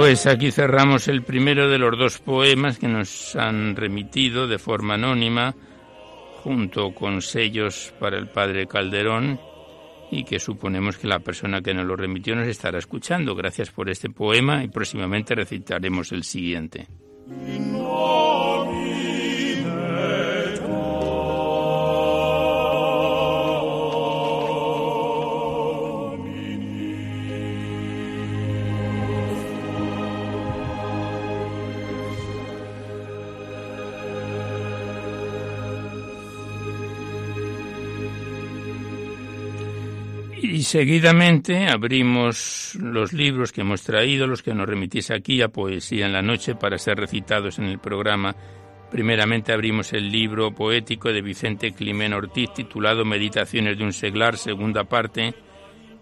Pues 0.00 0.26
aquí 0.26 0.50
cerramos 0.50 1.08
el 1.08 1.22
primero 1.24 1.68
de 1.68 1.76
los 1.76 1.98
dos 1.98 2.18
poemas 2.20 2.78
que 2.78 2.88
nos 2.88 3.36
han 3.36 3.76
remitido 3.76 4.48
de 4.48 4.58
forma 4.58 4.94
anónima, 4.94 5.54
junto 6.42 6.94
con 6.94 7.20
sellos 7.20 7.92
para 8.00 8.16
el 8.16 8.28
padre 8.28 8.66
Calderón, 8.66 9.38
y 10.10 10.24
que 10.24 10.40
suponemos 10.40 10.96
que 10.96 11.06
la 11.06 11.18
persona 11.18 11.60
que 11.60 11.74
nos 11.74 11.84
lo 11.84 11.96
remitió 11.96 12.34
nos 12.34 12.48
estará 12.48 12.78
escuchando. 12.78 13.34
Gracias 13.34 13.70
por 13.72 13.90
este 13.90 14.08
poema 14.08 14.64
y 14.64 14.68
próximamente 14.68 15.34
recitaremos 15.34 16.12
el 16.12 16.24
siguiente. 16.24 16.86
Y 40.42 40.62
seguidamente 40.62 41.68
abrimos 41.68 42.74
los 42.80 43.12
libros 43.12 43.52
que 43.52 43.60
hemos 43.60 43.82
traído, 43.82 44.26
los 44.26 44.42
que 44.42 44.54
nos 44.54 44.66
remitís 44.66 45.10
aquí 45.10 45.42
a 45.42 45.48
Poesía 45.48 46.06
en 46.06 46.14
la 46.14 46.22
Noche 46.22 46.54
para 46.54 46.78
ser 46.78 46.96
recitados 46.96 47.58
en 47.58 47.66
el 47.66 47.78
programa. 47.78 48.34
Primeramente 48.90 49.52
abrimos 49.52 49.92
el 49.92 50.10
libro 50.10 50.54
poético 50.54 51.12
de 51.12 51.20
Vicente 51.20 51.72
Climén 51.72 52.14
Ortiz 52.14 52.54
titulado 52.54 53.04
Meditaciones 53.04 53.76
de 53.76 53.84
un 53.84 53.92
seglar, 53.92 54.38
segunda 54.38 54.84
parte, 54.84 55.34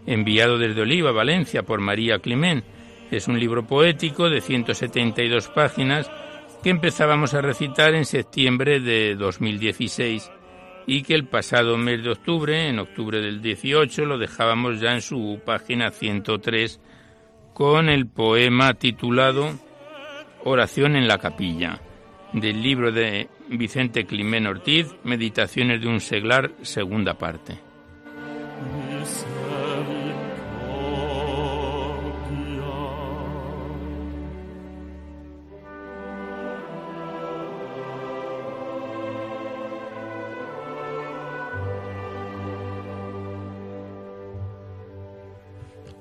enviado 0.07 0.57
desde 0.57 0.83
Oliva, 0.83 1.11
Valencia, 1.11 1.65
por 1.65 1.81
María 1.81 2.21
Climén. 2.21 2.63
Es 3.11 3.27
un 3.27 3.41
libro 3.41 3.67
poético 3.67 4.31
de 4.31 4.41
172 4.41 5.49
páginas 5.49 6.09
que 6.63 6.71
empezábamos 6.71 7.35
a 7.35 7.41
recitar 7.41 7.95
en 7.95 8.05
septiembre 8.05 8.79
de 8.79 9.17
2016 9.17 10.31
y 10.89 11.03
que 11.03 11.15
el 11.15 11.27
pasado 11.27 11.77
mes 11.77 12.03
de 12.03 12.11
octubre, 12.11 12.67
en 12.67 12.79
octubre 12.79 13.21
del 13.21 13.43
18, 13.43 14.07
lo 14.07 14.17
dejábamos 14.17 14.81
ya 14.81 14.95
en 14.95 15.03
su 15.03 15.39
página 15.45 15.91
103 15.91 16.81
con 17.53 17.91
el 17.91 18.07
poema 18.07 18.73
titulado 18.73 19.51
Oración 20.45 20.97
en 20.97 21.07
la 21.07 21.19
capilla, 21.19 21.79
del 22.33 22.63
libro 22.63 22.91
de 22.91 23.29
Vicente 23.51 24.07
Climén 24.07 24.47
Ortiz, 24.47 24.87
Meditaciones 25.05 25.83
de 25.83 25.89
un 25.89 26.01
seglar, 26.01 26.53
segunda 26.63 27.19
parte. 27.19 27.59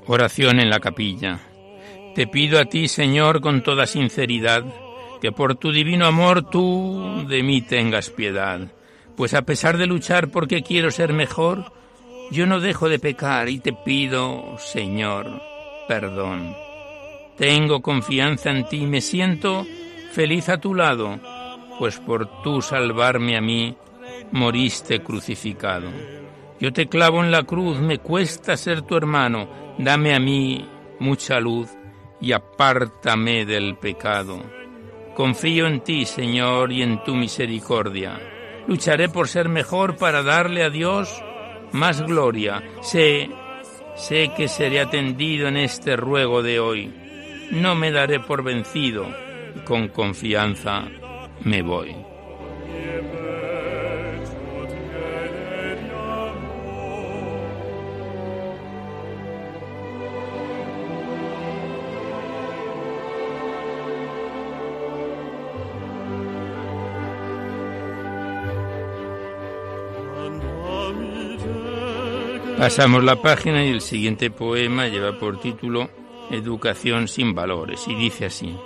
Oración 0.10 0.62
en 0.62 0.70
la 0.70 0.80
capilla. 0.80 1.40
Te 2.16 2.28
pido 2.28 2.60
a 2.60 2.66
ti, 2.66 2.88
Señor, 2.88 3.42
con 3.42 3.62
toda 3.62 3.86
sinceridad, 3.86 4.64
que 5.20 5.34
por 5.34 5.56
tu 5.56 5.74
divino 5.74 6.06
amor 6.06 6.50
tú 6.50 7.26
de 7.28 7.44
mí 7.44 7.62
tengas 7.62 8.10
piedad, 8.10 8.72
pues 9.18 9.34
a 9.34 9.42
pesar 9.42 9.78
de 9.78 9.86
luchar 9.86 10.30
porque 10.30 10.64
quiero 10.64 10.92
ser 10.92 11.12
mejor, 11.12 11.74
yo 12.32 12.46
no 12.46 12.62
dejo 12.62 12.88
de 12.88 13.00
pecar 13.00 13.50
y 13.50 13.60
te 13.60 13.74
pido, 13.74 14.58
Señor, 14.60 15.42
perdón. 15.90 16.56
Tengo 17.38 17.82
confianza 17.82 18.50
en 18.52 18.68
ti, 18.68 18.88
me 18.88 19.02
siento 19.02 19.66
feliz 20.14 20.48
a 20.48 20.60
tu 20.60 20.74
lado, 20.74 21.20
pues 21.80 22.00
por 22.00 22.42
tú 22.44 22.62
salvarme 22.62 23.36
a 23.36 23.42
mí 23.42 23.76
moriste 24.32 25.02
crucificado. 25.02 25.92
Yo 26.60 26.74
te 26.74 26.88
clavo 26.88 27.24
en 27.24 27.32
la 27.32 27.44
cruz, 27.44 27.80
me 27.80 28.00
cuesta 28.00 28.58
ser 28.58 28.82
tu 28.82 28.96
hermano, 28.96 29.76
dame 29.78 30.16
a 30.16 30.20
mí 30.20 30.68
mucha 31.00 31.40
luz 31.40 31.70
y 32.20 32.32
apártame 32.32 33.46
del 33.46 33.78
pecado. 33.78 34.42
Confío 35.16 35.68
en 35.68 35.82
ti, 35.82 36.06
Señor, 36.06 36.72
y 36.72 36.82
en 36.82 37.04
tu 37.04 37.16
misericordia. 37.16 38.20
Lucharé 38.68 39.10
por 39.10 39.28
ser 39.28 39.50
mejor 39.50 39.96
para 39.98 40.24
darle 40.24 40.64
a 40.64 40.70
Dios 40.70 41.24
más 41.72 42.02
gloria. 42.02 42.64
Sé, 42.82 43.30
sé 43.96 44.32
que 44.36 44.48
seré 44.48 44.80
atendido 44.80 45.48
en 45.48 45.58
este 45.58 45.96
ruego 45.96 46.44
de 46.44 46.60
hoy. 46.60 46.94
No 47.52 47.76
me 47.76 47.92
daré 47.92 48.20
por 48.20 48.44
vencido 48.44 49.06
con 49.66 49.88
confianza 49.88 50.88
me 51.44 51.62
voy. 51.62 51.96
Pasamos 72.58 73.04
la 73.04 73.22
página 73.22 73.64
y 73.64 73.70
el 73.70 73.82
siguiente 73.82 74.32
poema 74.32 74.88
lleva 74.88 75.20
por 75.20 75.40
título 75.40 75.92
Educación 76.32 77.08
sin 77.08 77.36
valores 77.36 77.88
y 77.88 77.94
dice 77.94 78.26
así. 78.26 78.58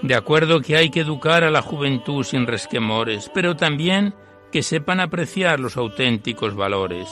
De 0.00 0.14
acuerdo 0.14 0.62
que 0.62 0.76
hay 0.76 0.88
que 0.88 1.00
educar 1.00 1.44
a 1.44 1.50
la 1.50 1.60
juventud 1.60 2.24
sin 2.24 2.46
resquemores, 2.46 3.30
pero 3.34 3.56
también 3.56 4.14
que 4.50 4.62
sepan 4.62 5.00
apreciar 5.00 5.60
los 5.60 5.76
auténticos 5.76 6.56
valores. 6.56 7.08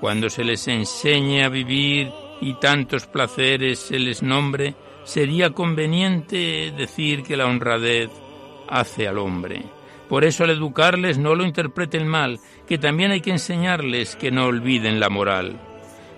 Cuando 0.00 0.28
se 0.28 0.42
les 0.42 0.66
enseñe 0.66 1.44
a 1.44 1.48
vivir 1.48 2.10
y 2.40 2.54
tantos 2.54 3.06
placeres 3.06 3.78
se 3.78 4.00
les 4.00 4.20
nombre, 4.20 4.74
sería 5.04 5.50
conveniente 5.50 6.72
decir 6.76 7.22
que 7.22 7.36
la 7.36 7.46
honradez 7.46 8.10
hace 8.68 9.06
al 9.06 9.18
hombre. 9.18 9.75
Por 10.08 10.24
eso 10.24 10.44
al 10.44 10.50
educarles 10.50 11.18
no 11.18 11.34
lo 11.34 11.44
interpreten 11.44 12.06
mal, 12.06 12.38
que 12.66 12.78
también 12.78 13.10
hay 13.10 13.20
que 13.20 13.30
enseñarles 13.30 14.16
que 14.16 14.30
no 14.30 14.46
olviden 14.46 15.00
la 15.00 15.08
moral. 15.08 15.58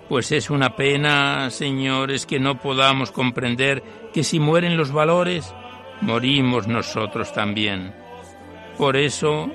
Pues 0.07 0.31
es 0.31 0.49
una 0.49 0.75
pena, 0.75 1.49
señores, 1.49 2.25
que 2.25 2.39
no 2.39 2.59
podamos 2.59 3.11
comprender 3.11 3.83
que 4.13 4.23
si 4.23 4.39
mueren 4.39 4.77
los 4.77 4.91
valores, 4.91 5.53
morimos 6.01 6.67
nosotros 6.67 7.33
también. 7.33 7.93
Por 8.77 8.95
eso, 8.95 9.51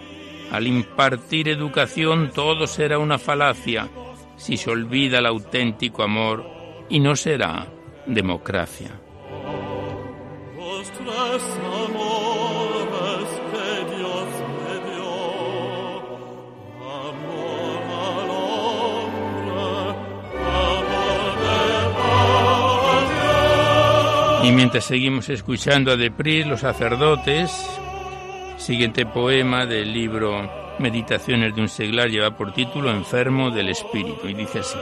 al 0.50 0.66
impartir 0.66 1.48
educación 1.48 2.30
todo 2.34 2.66
será 2.66 2.98
una 2.98 3.18
falacia 3.18 3.88
si 4.36 4.56
se 4.56 4.70
olvida 4.70 5.18
el 5.18 5.26
auténtico 5.26 6.02
amor 6.02 6.44
y 6.88 7.00
no 7.00 7.16
será 7.16 7.66
democracia. 8.06 9.00
Y 24.44 24.52
mientras 24.52 24.85
seguimos 24.85 25.30
escuchando 25.30 25.92
a 25.92 25.96
Depris, 25.96 26.46
los 26.46 26.61
sacerdotes, 26.61 27.50
siguiente 28.59 29.07
poema 29.07 29.64
del 29.64 29.90
libro 29.90 30.50
Meditaciones 30.78 31.54
de 31.54 31.62
un 31.62 31.68
seglar 31.70 32.11
lleva 32.11 32.37
por 32.37 32.52
título 32.52 32.90
Enfermo 32.90 33.50
del 33.50 33.70
Espíritu 33.70 34.28
y 34.28 34.35
dice 34.35 34.59
así. 34.59 34.78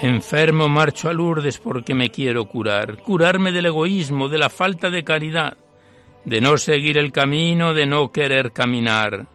Enfermo 0.00 0.70
marcho 0.70 1.10
a 1.10 1.12
Lourdes 1.12 1.58
porque 1.58 1.94
me 1.94 2.08
quiero 2.08 2.46
curar, 2.46 3.02
curarme 3.02 3.52
del 3.52 3.66
egoísmo, 3.66 4.30
de 4.30 4.38
la 4.38 4.48
falta 4.48 4.88
de 4.88 5.04
caridad, 5.04 5.58
de 6.24 6.40
no 6.40 6.56
seguir 6.56 6.96
el 6.96 7.12
camino, 7.12 7.74
de 7.74 7.84
no 7.84 8.10
querer 8.10 8.52
caminar, 8.52 9.26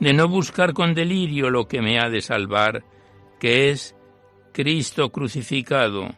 de 0.00 0.12
no 0.12 0.26
buscar 0.26 0.72
con 0.72 0.94
delirio 0.94 1.48
lo 1.48 1.68
que 1.68 1.80
me 1.80 2.00
ha 2.00 2.08
de 2.10 2.22
salvar, 2.22 2.82
que 3.38 3.70
es 3.70 3.94
Cristo 4.52 5.10
crucificado, 5.10 6.14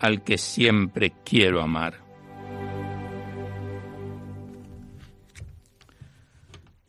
al 0.00 0.22
que 0.22 0.38
siempre 0.38 1.12
quiero 1.24 1.62
amar. 1.62 2.04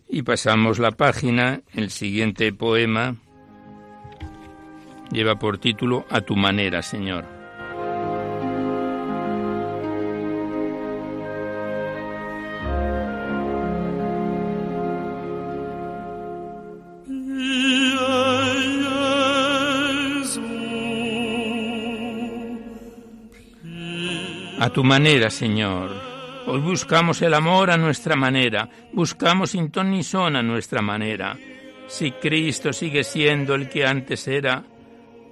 Y 0.09 0.23
pasamos 0.23 0.79
la 0.79 0.91
página, 0.91 1.61
el 1.73 1.91
siguiente 1.91 2.51
poema 2.53 3.15
lleva 5.11 5.37
por 5.37 5.57
título 5.57 6.05
A 6.09 6.21
tu 6.21 6.35
manera, 6.35 6.81
Señor. 6.81 7.36
A 24.67 24.69
tu 24.69 24.83
manera, 24.83 25.29
Señor. 25.29 25.91
Hoy 26.45 26.59
buscamos 26.59 27.21
el 27.21 27.33
amor 27.33 27.71
a 27.71 27.77
nuestra 27.77 28.17
manera, 28.17 28.67
buscamos 28.91 29.51
sin 29.51 29.71
ton 29.71 29.91
ni 29.91 30.03
son 30.03 30.35
a 30.35 30.43
nuestra 30.43 30.81
manera. 30.81 31.37
Si 31.87 32.11
Cristo 32.11 32.73
sigue 32.73 33.05
siendo 33.05 33.55
el 33.55 33.69
que 33.69 33.85
antes 33.85 34.27
era, 34.27 34.65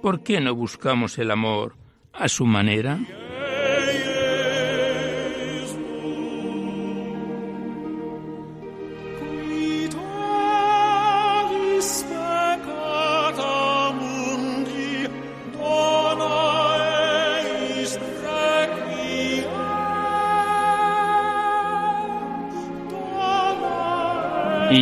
¿por 0.00 0.22
qué 0.22 0.40
no 0.40 0.54
buscamos 0.54 1.18
el 1.18 1.30
amor 1.30 1.76
a 2.14 2.28
su 2.28 2.46
manera? 2.46 2.98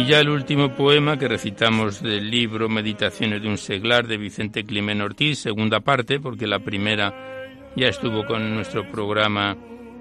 Y 0.05 0.09
ya 0.09 0.21
el 0.21 0.29
último 0.29 0.69
poema 0.69 1.19
que 1.19 1.29
recitamos 1.29 2.03
del 2.03 2.31
libro 2.31 2.69
Meditaciones 2.69 3.41
de 3.41 3.49
un 3.49 3.57
seglar 3.57 4.07
de 4.07 4.19
Vicente 4.19 4.63
Climen 4.63 5.01
Ortiz, 5.01 5.39
segunda 5.39 5.81
parte, 5.81 6.21
porque 6.21 6.47
la 6.47 6.59
primera 6.59 7.73
ya 7.75 7.89
estuvo 7.89 8.27
con 8.27 8.55
nuestro 8.55 8.87
programa 8.91 9.57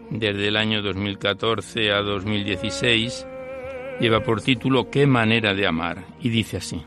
desde 0.10 0.50
el 0.50 0.58
año 0.58 0.82
2014 0.82 1.94
a 1.94 2.02
2016, 2.02 3.26
lleva 4.02 4.20
por 4.20 4.42
título 4.42 4.90
Qué 4.90 5.08
manera 5.08 5.54
de 5.54 5.68
amar, 5.68 6.04
y 6.20 6.28
dice 6.28 6.58
así. 6.58 6.82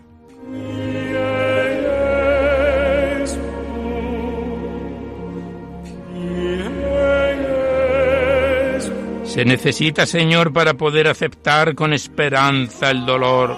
Se 9.37 9.45
necesita, 9.45 10.07
Señor, 10.07 10.51
para 10.51 10.79
poder 10.79 11.09
aceptar 11.09 11.75
con 11.75 11.93
esperanza 11.93 12.91
el 12.91 13.05
dolor, 13.05 13.55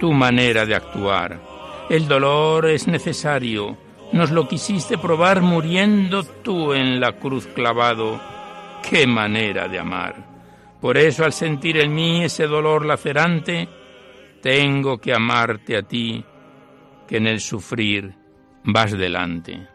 tu 0.00 0.12
manera 0.12 0.66
de 0.66 0.74
actuar. 0.74 1.40
El 1.88 2.08
dolor 2.08 2.66
es 2.66 2.88
necesario. 2.88 3.78
Nos 4.12 4.32
lo 4.32 4.48
quisiste 4.48 4.98
probar 4.98 5.40
muriendo 5.40 6.24
tú 6.24 6.72
en 6.72 6.98
la 6.98 7.20
cruz 7.20 7.46
clavado. 7.46 8.20
¡Qué 8.82 9.06
manera 9.06 9.68
de 9.68 9.78
amar! 9.78 10.16
Por 10.80 10.98
eso 10.98 11.24
al 11.24 11.32
sentir 11.32 11.76
en 11.76 11.94
mí 11.94 12.24
ese 12.24 12.48
dolor 12.48 12.84
lacerante, 12.84 13.68
tengo 14.42 14.98
que 14.98 15.14
amarte 15.14 15.76
a 15.76 15.82
ti, 15.84 16.24
que 17.06 17.18
en 17.18 17.28
el 17.28 17.38
sufrir 17.38 18.12
vas 18.64 18.90
delante. 18.90 19.71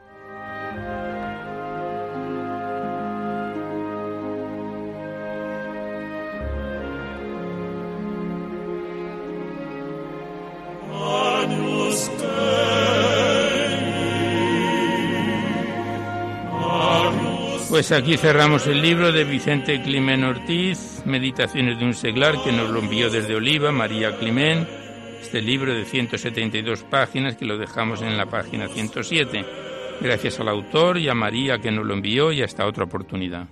Pues 17.77 17.91
aquí 17.91 18.17
cerramos 18.17 18.65
el 18.65 18.81
libro 18.81 19.11
de 19.11 19.23
Vicente 19.23 19.79
Climen 19.83 20.23
Ortiz, 20.23 21.03
Meditaciones 21.05 21.77
de 21.77 21.85
un 21.85 21.93
seglar, 21.93 22.43
que 22.43 22.51
nos 22.51 22.71
lo 22.71 22.79
envió 22.79 23.11
desde 23.11 23.35
Oliva, 23.35 23.71
María 23.71 24.17
Climen, 24.17 24.67
este 25.21 25.43
libro 25.43 25.75
de 25.75 25.85
172 25.85 26.81
páginas 26.85 27.35
que 27.35 27.45
lo 27.45 27.59
dejamos 27.59 28.01
en 28.01 28.17
la 28.17 28.25
página 28.25 28.67
107. 28.67 29.45
Gracias 30.01 30.39
al 30.39 30.47
autor 30.47 30.97
y 30.97 31.07
a 31.07 31.13
María 31.13 31.59
que 31.59 31.69
nos 31.69 31.85
lo 31.85 31.93
envió 31.93 32.31
y 32.31 32.41
hasta 32.41 32.65
otra 32.65 32.85
oportunidad. 32.85 33.47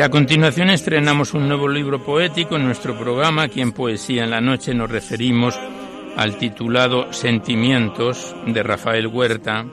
Y 0.00 0.02
a 0.02 0.08
continuación 0.08 0.70
estrenamos 0.70 1.34
un 1.34 1.46
nuevo 1.46 1.68
libro 1.68 2.02
poético 2.02 2.56
en 2.56 2.64
nuestro 2.64 2.98
programa. 2.98 3.42
Aquí 3.42 3.60
en 3.60 3.72
Poesía 3.72 4.24
en 4.24 4.30
la 4.30 4.40
Noche 4.40 4.72
nos 4.72 4.90
referimos 4.90 5.60
al 6.16 6.38
titulado 6.38 7.12
Sentimientos 7.12 8.34
de 8.46 8.62
Rafael 8.62 9.08
Huerta, 9.08 9.66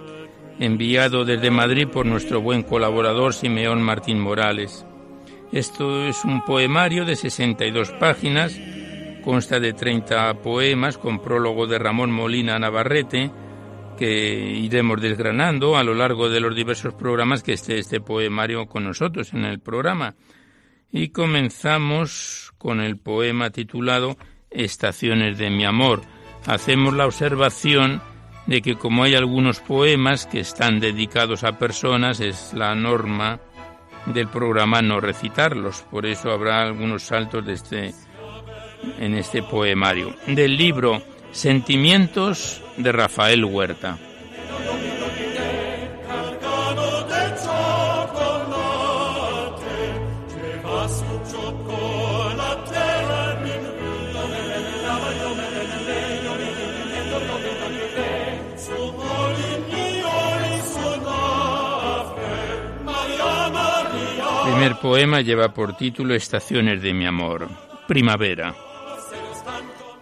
enviado 0.60 1.24
desde 1.24 1.50
Madrid 1.50 1.88
por 1.88 2.06
nuestro 2.06 2.42
buen 2.42 2.64
colaborador 2.64 3.34
Simeón 3.34 3.82
Martín 3.82 4.20
Morales. 4.20 4.86
Esto 5.54 6.06
es 6.06 6.26
un 6.26 6.44
poemario 6.44 7.06
de 7.06 7.16
62 7.16 7.92
páginas, 7.92 8.60
consta 9.24 9.62
de 9.62 9.72
30 9.72 10.42
poemas 10.42 10.98
con 10.98 11.22
prólogo 11.22 11.68
de 11.68 11.80
Ramón 11.80 12.12
Molina 12.12 12.60
Navarrete, 12.60 13.32
que 13.98 14.56
iremos 14.56 15.02
desgranando 15.02 15.76
a 15.76 15.84
lo 15.84 15.94
largo 15.94 16.30
de 16.30 16.40
los 16.40 16.56
diversos 16.56 16.94
programas 16.94 17.44
que 17.44 17.54
esté 17.54 17.80
este 17.80 18.00
poemario 18.00 18.68
con 18.68 18.86
nosotros 18.86 19.34
en 19.34 19.44
el 19.44 19.60
programa. 19.60 20.16
Y 20.92 21.10
comenzamos 21.10 22.54
con 22.58 22.80
el 22.80 22.98
poema 22.98 23.50
titulado 23.50 24.18
Estaciones 24.50 25.38
de 25.38 25.50
mi 25.50 25.66
amor. 25.66 26.02
Hacemos 26.46 26.94
la 26.94 27.06
observación 27.06 28.02
de 28.46 28.62
que 28.62 28.76
como 28.76 29.04
hay 29.04 29.16
algunos 29.16 29.60
poemas 29.60 30.26
que 30.26 30.40
están 30.40 30.80
dedicados 30.80 31.44
a 31.44 31.60
personas, 31.60 32.22
es 32.22 32.54
la 32.54 32.74
norma 32.76 33.42
del 34.06 34.30
programa 34.30 34.82
no 34.82 35.02
recitarlos. 35.02 35.82
Por 35.92 36.06
eso 36.06 36.32
habrá 36.32 36.62
algunos 36.62 37.04
saltos 37.04 37.46
de 37.46 37.54
este, 37.54 37.94
en 39.00 39.16
este 39.16 39.44
poemario. 39.44 40.16
Del 40.28 40.56
libro 40.56 41.02
Sentimientos 41.38 42.64
de 42.78 42.92
Rafael 42.92 43.46
Huerta. 43.46 43.96
Primer 64.44 64.76
poema 64.82 65.22
lleva 65.22 65.54
por 65.54 65.78
título 65.78 66.16
Estaciones 66.16 66.82
de 66.82 66.96
mi 66.96 67.06
amor. 67.06 67.48
Primavera. 67.88 68.56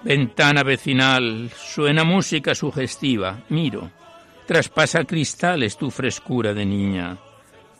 Ventana 0.05 0.61
vecinal, 0.61 1.49
suena 1.49 2.03
música 2.03 2.53
sugestiva, 2.53 3.39
miro. 3.49 3.89
Traspasa 4.45 5.03
cristales 5.03 5.77
tu 5.77 5.89
frescura 5.89 6.53
de 6.53 6.63
niña. 6.63 7.17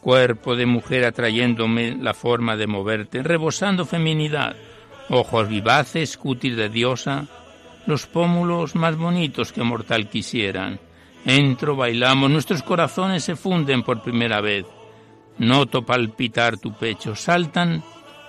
Cuerpo 0.02 0.56
de 0.56 0.66
mujer 0.66 1.06
atrayéndome 1.06 1.96
la 1.96 2.16
forma 2.16 2.58
de 2.58 2.66
moverte, 2.66 3.22
rebosando 3.22 3.86
feminidad. 3.86 4.56
Ojos 5.08 5.48
vivaces, 5.48 6.18
cutis 6.18 6.56
de 6.56 6.68
diosa, 6.68 7.28
los 7.86 8.08
pómulos 8.08 8.74
más 8.74 8.98
bonitos 8.98 9.52
que 9.54 9.62
mortal 9.62 10.10
quisieran. 10.10 10.80
Entro, 11.28 11.76
bailamos, 11.76 12.32
nuestros 12.32 12.64
corazones 12.64 13.24
se 13.24 13.36
funden 13.36 13.84
por 13.84 14.02
primera 14.02 14.42
vez. 14.42 14.66
Noto 15.38 15.86
palpitar 15.86 16.58
tu 16.58 16.74
pecho, 16.74 17.16
saltan 17.16 17.84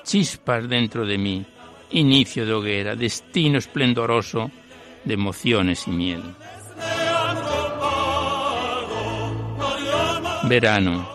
chispas 0.04 0.68
dentro 0.68 1.06
de 1.06 1.16
mí 1.16 1.46
inicio 1.90 2.46
de 2.46 2.52
hoguera, 2.52 2.96
destino 2.96 3.58
esplendoroso 3.58 4.50
de 5.04 5.14
emociones 5.14 5.86
y 5.86 5.90
miel. 5.90 6.22
Verano. 10.44 11.08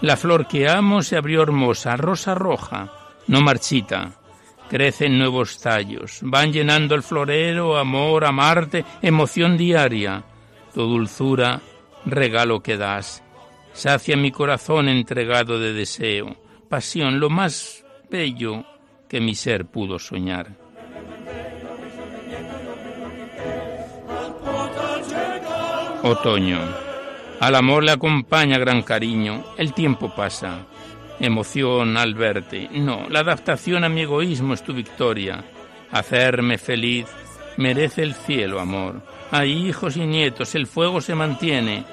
La 0.00 0.16
flor 0.16 0.46
que 0.46 0.68
amo 0.68 1.02
se 1.02 1.16
abrió 1.16 1.42
hermosa, 1.42 1.96
rosa 1.96 2.34
roja, 2.34 2.92
no 3.26 3.40
marchita. 3.40 4.12
Crecen 4.70 5.18
nuevos 5.18 5.60
tallos, 5.60 6.20
van 6.22 6.52
llenando 6.52 6.94
el 6.94 7.02
florero, 7.02 7.78
amor, 7.78 8.24
amarte, 8.24 8.84
emoción 9.02 9.56
diaria. 9.56 10.24
Tu 10.72 10.82
dulzura, 10.82 11.60
regalo 12.04 12.60
que 12.60 12.76
das. 12.76 13.22
Sacia 13.72 14.16
mi 14.16 14.30
corazón 14.30 14.88
entregado 14.88 15.58
de 15.58 15.72
deseo, 15.72 16.36
pasión, 16.68 17.18
lo 17.18 17.30
más 17.30 17.84
bello 18.10 18.64
que 19.08 19.20
mi 19.20 19.34
ser 19.34 19.66
pudo 19.66 19.98
soñar. 19.98 20.48
Otoño. 26.02 26.58
Al 27.40 27.54
amor 27.54 27.84
le 27.84 27.92
acompaña 27.92 28.58
gran 28.58 28.82
cariño, 28.82 29.44
el 29.56 29.72
tiempo 29.72 30.14
pasa. 30.14 30.66
Emoción 31.20 31.96
al 31.96 32.14
verte. 32.14 32.68
No, 32.72 33.08
la 33.08 33.20
adaptación 33.20 33.84
a 33.84 33.88
mi 33.88 34.02
egoísmo 34.02 34.54
es 34.54 34.62
tu 34.62 34.72
victoria. 34.72 35.44
Hacerme 35.90 36.58
feliz 36.58 37.06
merece 37.56 38.02
el 38.02 38.14
cielo, 38.14 38.60
amor. 38.60 39.02
Hay 39.30 39.52
hijos 39.68 39.96
y 39.96 40.06
nietos, 40.06 40.54
el 40.54 40.66
fuego 40.66 41.00
se 41.00 41.14
mantiene. 41.14 41.84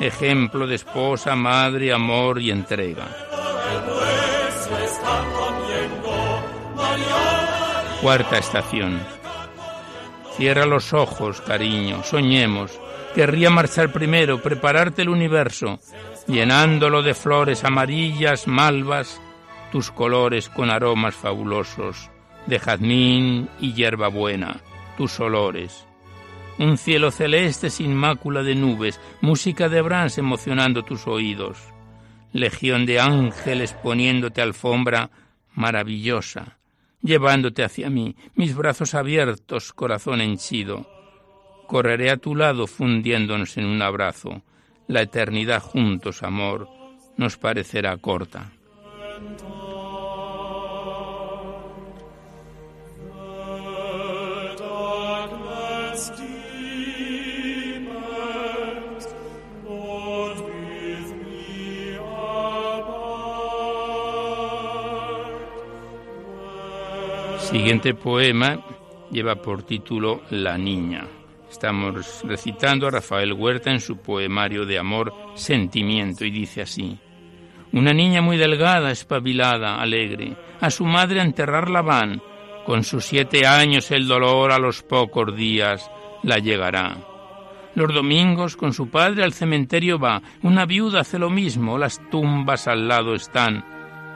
Ejemplo 0.00 0.66
de 0.66 0.74
esposa, 0.74 1.36
madre, 1.36 1.92
amor 1.92 2.40
y 2.40 2.50
entrega. 2.50 3.06
Cuarta 8.02 8.36
estación. 8.36 9.00
Cierra 10.36 10.66
los 10.66 10.92
ojos, 10.92 11.40
cariño, 11.40 12.02
soñemos. 12.02 12.76
Querría 13.14 13.48
marchar 13.48 13.92
primero, 13.92 14.42
prepararte 14.42 15.02
el 15.02 15.08
universo, 15.08 15.78
llenándolo 16.26 17.04
de 17.04 17.14
flores 17.14 17.62
amarillas, 17.62 18.48
malvas, 18.48 19.20
tus 19.70 19.92
colores 19.92 20.48
con 20.48 20.68
aromas 20.68 21.14
fabulosos, 21.14 22.10
de 22.46 22.58
jazmín 22.58 23.48
y 23.60 23.72
hierbabuena, 23.72 24.60
tus 24.96 25.20
olores. 25.20 25.86
Un 26.58 26.78
cielo 26.78 27.12
celeste 27.12 27.70
sin 27.70 27.94
mácula 27.94 28.42
de 28.42 28.56
nubes, 28.56 29.00
música 29.20 29.68
de 29.68 29.80
Brahms 29.80 30.18
emocionando 30.18 30.82
tus 30.82 31.06
oídos, 31.06 31.56
legión 32.32 32.84
de 32.84 32.98
ángeles 32.98 33.74
poniéndote 33.74 34.42
alfombra 34.42 35.08
maravillosa, 35.54 36.58
llevándote 37.02 37.64
hacia 37.64 37.90
mí, 37.90 38.16
mis 38.34 38.54
brazos 38.54 38.94
abiertos, 38.94 39.72
corazón 39.72 40.20
henchido. 40.20 40.86
Correré 41.66 42.10
a 42.10 42.16
tu 42.16 42.34
lado 42.34 42.66
fundiéndonos 42.66 43.56
en 43.56 43.66
un 43.66 43.82
abrazo. 43.82 44.42
La 44.86 45.02
eternidad 45.02 45.62
juntos, 45.62 46.22
amor, 46.22 46.68
nos 47.16 47.36
parecerá 47.36 47.96
corta. 47.98 48.52
Siguiente 67.52 67.92
poema 67.92 68.58
lleva 69.10 69.34
por 69.34 69.62
título 69.62 70.22
La 70.30 70.56
Niña. 70.56 71.06
Estamos 71.50 72.22
recitando 72.24 72.86
a 72.86 72.90
Rafael 72.90 73.34
Huerta 73.34 73.70
en 73.70 73.78
su 73.78 73.98
poemario 73.98 74.64
de 74.64 74.78
amor 74.78 75.12
Sentimiento 75.34 76.24
y 76.24 76.30
dice 76.30 76.62
así. 76.62 76.98
Una 77.74 77.92
niña 77.92 78.22
muy 78.22 78.38
delgada, 78.38 78.90
espabilada, 78.90 79.82
alegre, 79.82 80.34
a 80.62 80.70
su 80.70 80.86
madre 80.86 81.20
a 81.20 81.24
enterrarla 81.24 81.82
van, 81.82 82.22
con 82.64 82.84
sus 82.84 83.04
siete 83.04 83.46
años 83.46 83.90
el 83.90 84.08
dolor 84.08 84.50
a 84.50 84.58
los 84.58 84.82
pocos 84.82 85.36
días 85.36 85.90
la 86.22 86.38
llegará. 86.38 86.96
Los 87.74 87.92
domingos 87.92 88.56
con 88.56 88.72
su 88.72 88.88
padre 88.88 89.24
al 89.24 89.34
cementerio 89.34 89.98
va, 89.98 90.22
una 90.40 90.64
viuda 90.64 91.00
hace 91.00 91.18
lo 91.18 91.28
mismo, 91.28 91.76
las 91.76 92.00
tumbas 92.10 92.66
al 92.66 92.88
lado 92.88 93.14
están. 93.14 93.62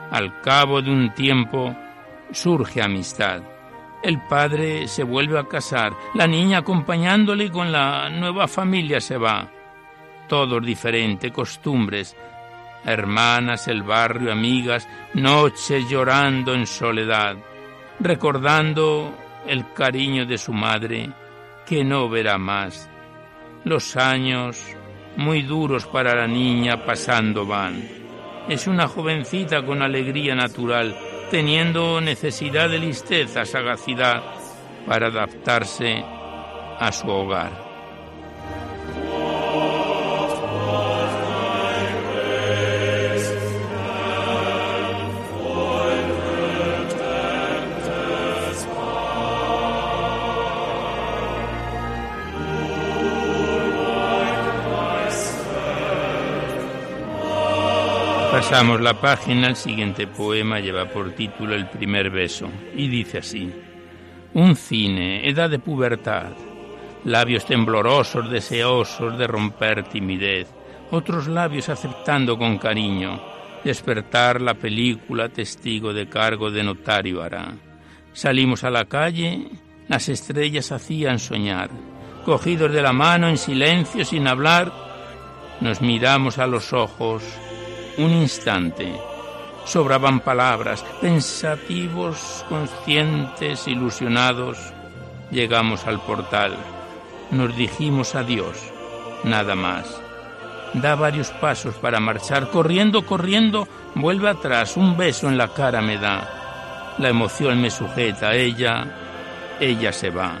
Al 0.09 0.41
cabo 0.41 0.81
de 0.81 0.89
un 0.89 1.13
tiempo 1.13 1.75
surge 2.31 2.81
amistad. 2.81 3.41
El 4.03 4.21
padre 4.27 4.87
se 4.87 5.03
vuelve 5.03 5.39
a 5.39 5.47
casar, 5.47 5.93
la 6.13 6.27
niña 6.27 6.59
acompañándole 6.59 7.51
con 7.51 7.71
la 7.71 8.09
nueva 8.09 8.47
familia 8.47 9.01
se 9.01 9.17
va. 9.17 9.49
Todos 10.27 10.63
diferentes, 10.63 11.31
costumbres, 11.31 12.15
hermanas, 12.85 13.67
el 13.67 13.83
barrio, 13.83 14.31
amigas, 14.31 14.87
noches 15.13 15.89
llorando 15.89 16.53
en 16.53 16.67
soledad, 16.67 17.35
recordando 17.99 19.13
el 19.47 19.73
cariño 19.73 20.25
de 20.25 20.37
su 20.37 20.53
madre 20.53 21.09
que 21.65 21.83
no 21.83 22.07
verá 22.07 22.37
más. 22.37 22.89
Los 23.63 23.97
años, 23.97 24.63
muy 25.17 25.41
duros 25.41 25.85
para 25.85 26.15
la 26.15 26.27
niña, 26.27 26.85
pasando 26.85 27.45
van. 27.45 27.83
Es 28.47 28.67
una 28.67 28.87
jovencita 28.87 29.65
con 29.65 29.81
alegría 29.81 30.35
natural, 30.35 30.95
teniendo 31.29 32.01
necesidad 32.01 32.69
de 32.69 32.79
listeza, 32.79 33.45
sagacidad, 33.45 34.23
para 34.85 35.07
adaptarse 35.07 36.01
a 36.79 36.91
su 36.91 37.09
hogar. 37.09 37.66
Pasamos 58.49 58.79
la 58.79 58.93
página, 58.93 59.49
el 59.49 59.57
siguiente 59.57 60.07
poema 60.07 60.61
lleva 60.61 60.85
por 60.85 61.11
título 61.11 61.53
El 61.53 61.67
primer 61.67 62.09
beso 62.09 62.47
y 62.73 62.87
dice 62.87 63.17
así. 63.17 63.53
Un 64.35 64.55
cine, 64.55 65.27
edad 65.27 65.49
de 65.49 65.59
pubertad, 65.59 66.31
labios 67.03 67.45
temblorosos, 67.45 68.31
deseosos 68.31 69.17
de 69.17 69.27
romper 69.27 69.83
timidez, 69.89 70.47
otros 70.91 71.27
labios 71.27 71.67
aceptando 71.67 72.37
con 72.37 72.57
cariño, 72.57 73.19
despertar 73.65 74.39
la 74.39 74.53
película 74.53 75.27
testigo 75.27 75.91
de 75.91 76.07
cargo 76.07 76.49
de 76.49 76.63
notario 76.63 77.21
hará. 77.21 77.53
Salimos 78.13 78.63
a 78.63 78.69
la 78.69 78.85
calle, 78.85 79.49
las 79.89 80.07
estrellas 80.07 80.71
hacían 80.71 81.19
soñar, 81.19 81.69
cogidos 82.23 82.71
de 82.71 82.81
la 82.81 82.93
mano 82.93 83.27
en 83.27 83.37
silencio 83.37 84.05
sin 84.05 84.25
hablar, 84.25 84.71
nos 85.59 85.81
miramos 85.81 86.37
a 86.37 86.47
los 86.47 86.71
ojos 86.71 87.23
un 87.97 88.11
instante. 88.11 88.93
Sobraban 89.65 90.21
palabras, 90.21 90.85
pensativos, 91.01 92.45
conscientes, 92.47 93.67
ilusionados. 93.67 94.57
Llegamos 95.31 95.85
al 95.87 95.99
portal. 95.99 96.55
Nos 97.31 97.55
dijimos 97.57 98.15
adiós, 98.15 98.57
nada 99.23 99.55
más. 99.55 100.01
Da 100.73 100.95
varios 100.95 101.29
pasos 101.31 101.75
para 101.75 101.99
marchar, 101.99 102.49
corriendo, 102.49 103.05
corriendo, 103.05 103.67
vuelve 103.95 104.29
atrás, 104.29 104.77
un 104.77 104.95
beso 104.95 105.27
en 105.27 105.37
la 105.37 105.49
cara 105.49 105.81
me 105.81 105.97
da. 105.97 106.95
La 106.97 107.09
emoción 107.09 107.61
me 107.61 107.69
sujeta, 107.69 108.35
ella, 108.35 108.85
ella 109.59 109.91
se 109.91 110.09
va. 110.09 110.39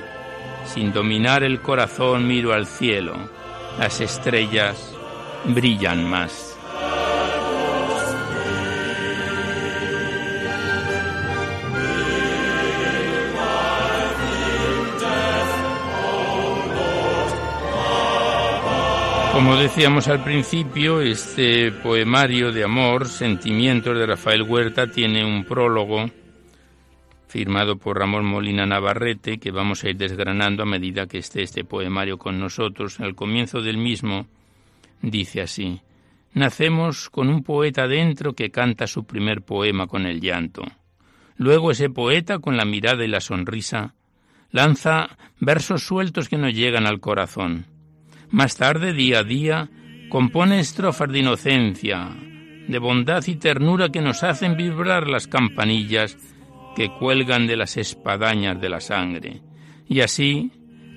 Sin 0.65 0.91
dominar 0.93 1.43
el 1.43 1.61
corazón 1.61 2.27
miro 2.27 2.53
al 2.53 2.65
cielo. 2.65 3.15
Las 3.79 4.01
estrellas 4.01 4.93
brillan 5.45 6.09
más. 6.09 6.46
Como 19.37 19.55
decíamos 19.55 20.07
al 20.07 20.23
principio, 20.23 20.99
este 20.99 21.71
poemario 21.71 22.51
de 22.51 22.63
amor, 22.63 23.07
Sentimientos 23.07 23.95
de 23.95 24.07
Rafael 24.07 24.41
Huerta, 24.41 24.89
tiene 24.89 25.23
un 25.23 25.45
prólogo 25.45 26.09
firmado 27.27 27.77
por 27.77 27.99
Ramón 27.99 28.25
Molina 28.25 28.65
Navarrete, 28.65 29.37
que 29.37 29.51
vamos 29.51 29.83
a 29.83 29.89
ir 29.89 29.97
desgranando 29.97 30.63
a 30.63 30.65
medida 30.65 31.05
que 31.05 31.19
esté 31.19 31.43
este 31.43 31.63
poemario 31.63 32.17
con 32.17 32.39
nosotros. 32.39 32.99
Al 32.99 33.13
comienzo 33.13 33.61
del 33.61 33.77
mismo 33.77 34.25
dice 35.03 35.41
así, 35.41 35.81
Nacemos 36.33 37.11
con 37.11 37.29
un 37.29 37.43
poeta 37.43 37.87
dentro 37.87 38.33
que 38.33 38.49
canta 38.49 38.87
su 38.87 39.05
primer 39.05 39.43
poema 39.43 39.85
con 39.85 40.07
el 40.07 40.19
llanto. 40.19 40.63
Luego 41.35 41.69
ese 41.69 41.91
poeta, 41.91 42.39
con 42.39 42.57
la 42.57 42.65
mirada 42.65 43.05
y 43.05 43.07
la 43.07 43.21
sonrisa, 43.21 43.93
lanza 44.49 45.15
versos 45.39 45.83
sueltos 45.83 46.27
que 46.27 46.39
nos 46.39 46.55
llegan 46.55 46.87
al 46.87 46.99
corazón 46.99 47.76
más 48.29 48.57
tarde, 48.57 48.93
día 48.93 49.19
a 49.19 49.23
día, 49.23 49.69
compone 50.09 50.59
estrofas 50.59 51.09
de 51.11 51.19
inocencia, 51.19 52.09
de 52.67 52.79
bondad 52.79 53.23
y 53.27 53.35
ternura 53.35 53.89
que 53.89 54.01
nos 54.01 54.23
hacen 54.23 54.57
vibrar 54.57 55.07
las 55.07 55.27
campanillas 55.27 56.17
que 56.75 56.89
cuelgan 56.89 57.47
de 57.47 57.57
las 57.57 57.77
espadañas 57.77 58.59
de 58.61 58.69
la 58.69 58.79
sangre. 58.79 59.41
Y 59.87 60.01
así, 60.01 60.51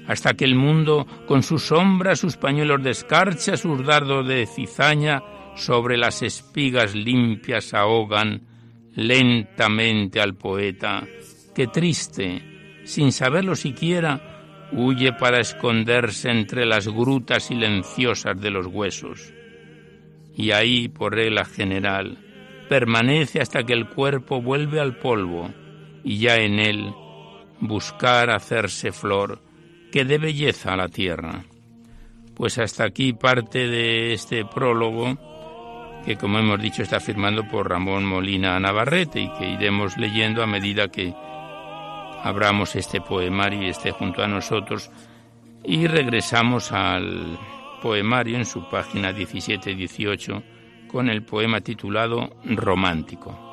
hasta 0.07 0.35
que 0.35 0.45
el 0.45 0.55
mundo, 0.55 1.07
con 1.27 1.43
sus 1.43 1.67
sombras, 1.67 2.19
sus 2.19 2.37
pañuelos 2.37 2.83
de 2.83 2.91
escarcha, 2.91 3.57
sus 3.57 3.85
dardos 3.85 4.27
de 4.27 4.47
cizaña, 4.47 5.23
sobre 5.57 5.97
las 5.97 6.23
espigas 6.23 6.95
limpias 6.95 7.75
ahogan 7.75 8.43
lentamente 8.95 10.21
al 10.21 10.35
poeta, 10.35 11.07
que 11.55 11.67
triste, 11.67 12.83
sin 12.85 13.13
saberlo 13.13 13.55
siquiera, 13.55 14.30
huye 14.73 15.13
para 15.13 15.41
esconderse 15.41 16.31
entre 16.31 16.67
las 16.67 16.89
grutas 16.89 17.45
silenciosas 17.45 18.41
de 18.41 18.51
los 18.51 18.67
huesos. 18.67 19.33
Y 20.37 20.53
ahí, 20.53 20.89
por 20.89 21.15
regla 21.15 21.45
general, 21.45 22.19
permanece 22.69 23.41
hasta 23.41 23.65
que 23.65 23.73
el 23.73 23.89
cuerpo 23.89 24.41
vuelve 24.41 24.81
al 24.81 24.97
polvo 24.97 25.51
y 26.05 26.19
ya 26.19 26.37
en 26.37 26.59
él 26.59 26.95
buscar 27.61 28.31
hacerse 28.31 28.93
flor 28.93 29.43
que 29.93 30.05
dé 30.05 30.19
belleza 30.19 30.73
a 30.73 30.77
la 30.77 30.89
tierra. 30.89 31.45
Pues 32.35 32.59
hasta 32.59 32.85
aquí 32.85 33.13
parte 33.13 33.67
de 33.67 34.13
este 34.13 34.45
prólogo 34.45 35.19
que 36.05 36.17
como 36.17 36.39
hemos 36.39 36.61
dicho 36.61 36.83
está 36.83 37.01
firmado 37.01 37.47
por 37.47 37.69
Ramón 37.69 38.05
Molina 38.05 38.59
Navarrete 38.59 39.21
y 39.21 39.29
que 39.35 39.51
iremos 39.51 39.97
leyendo 39.99 40.43
a 40.43 40.47
medida 40.47 40.89
que 40.89 41.13
abramos 42.23 42.77
este 42.77 43.01
poemario 43.01 43.63
y 43.63 43.69
esté 43.69 43.93
junto 43.93 44.23
a 44.23 44.29
nosotros 44.29 44.91
y 45.65 45.87
regresamos 45.87 46.73
al 46.73 47.39
poemario 47.83 48.37
en 48.37 48.45
su 48.45 48.69
página 48.69 49.13
17-18 49.13 50.43
con 50.89 51.09
el 51.09 51.23
poema 51.23 51.61
titulado 51.61 52.37
Romántico. 52.45 53.51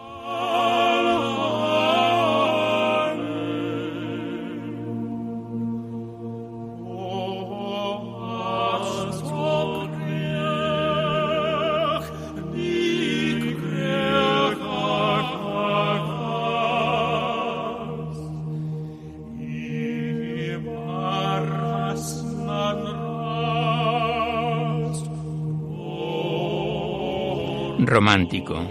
Romántico. 27.98 28.64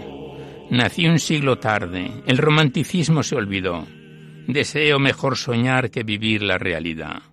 Nací 0.69 1.05
un 1.05 1.19
siglo 1.19 1.57
tarde, 1.59 2.23
el 2.25 2.37
romanticismo 2.37 3.23
se 3.23 3.35
olvidó. 3.35 3.85
Deseo 4.47 4.99
mejor 4.99 5.35
soñar 5.35 5.91
que 5.91 6.03
vivir 6.03 6.43
la 6.43 6.57
realidad. 6.57 7.23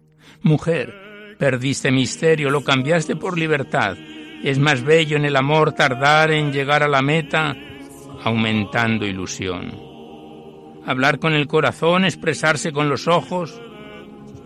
Mujer, 0.43 1.37
perdiste 1.39 1.93
misterio, 1.93 2.51
lo 2.51 2.65
cambiaste 2.65 3.15
por 3.15 3.39
libertad. 3.39 3.97
Es 4.43 4.59
más 4.59 4.83
bello 4.83 5.17
en 5.17 5.25
el 5.25 5.37
amor 5.37 5.71
tardar 5.71 6.33
en 6.33 6.53
llegar 6.53 6.83
a 6.83 6.89
la 6.89 7.01
meta, 7.01 7.55
aumentando 8.25 9.07
ilusión. 9.07 9.73
Hablar 10.85 11.21
con 11.21 11.33
el 11.33 11.47
corazón, 11.47 12.05
expresarse 12.05 12.73
con 12.73 12.89
los 12.89 13.07
ojos. 13.07 13.63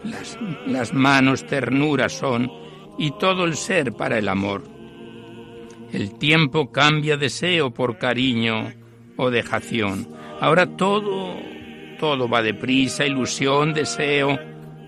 Las, 0.04 0.38
las 0.66 0.92
manos 0.92 1.46
ternura 1.46 2.10
son 2.10 2.52
y 2.98 3.12
todo 3.12 3.46
el 3.46 3.56
ser 3.56 3.94
para 3.94 4.18
el 4.18 4.28
amor. 4.28 4.77
El 5.92 6.18
tiempo 6.18 6.70
cambia 6.70 7.16
deseo 7.16 7.70
por 7.70 7.96
cariño 7.96 8.72
o 9.16 9.30
dejación. 9.30 10.06
Ahora 10.38 10.76
todo, 10.76 11.34
todo 11.98 12.28
va 12.28 12.42
deprisa, 12.42 13.06
ilusión, 13.06 13.72
deseo, 13.72 14.38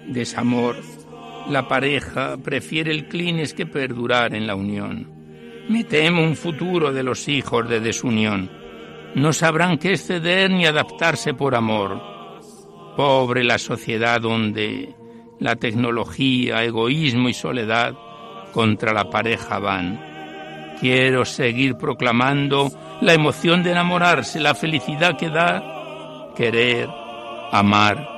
desamor. 0.06 0.76
La 1.48 1.66
pareja 1.66 2.36
prefiere 2.36 2.90
el 2.92 3.08
clines 3.08 3.54
que 3.54 3.64
perdurar 3.64 4.34
en 4.34 4.46
la 4.46 4.54
unión. 4.54 5.08
Me 5.70 5.84
temo 5.84 6.22
un 6.22 6.36
futuro 6.36 6.92
de 6.92 7.02
los 7.02 7.28
hijos 7.28 7.66
de 7.66 7.80
desunión. 7.80 8.50
No 9.14 9.32
sabrán 9.32 9.78
qué 9.78 9.92
exceder 9.92 10.50
ni 10.50 10.66
adaptarse 10.66 11.32
por 11.32 11.54
amor. 11.54 12.00
Pobre 12.94 13.42
la 13.42 13.58
sociedad 13.58 14.20
donde 14.20 14.94
la 15.38 15.56
tecnología, 15.56 16.62
egoísmo 16.62 17.30
y 17.30 17.34
soledad 17.34 17.94
contra 18.52 18.92
la 18.92 19.08
pareja 19.08 19.58
van 19.58 20.09
Quiero 20.80 21.24
seguir 21.24 21.76
proclamando 21.76 22.70
la 23.02 23.12
emoción 23.12 23.62
de 23.62 23.72
enamorarse, 23.72 24.40
la 24.40 24.54
felicidad 24.54 25.16
que 25.18 25.28
da 25.28 26.32
querer, 26.34 26.88
amar 27.52 28.08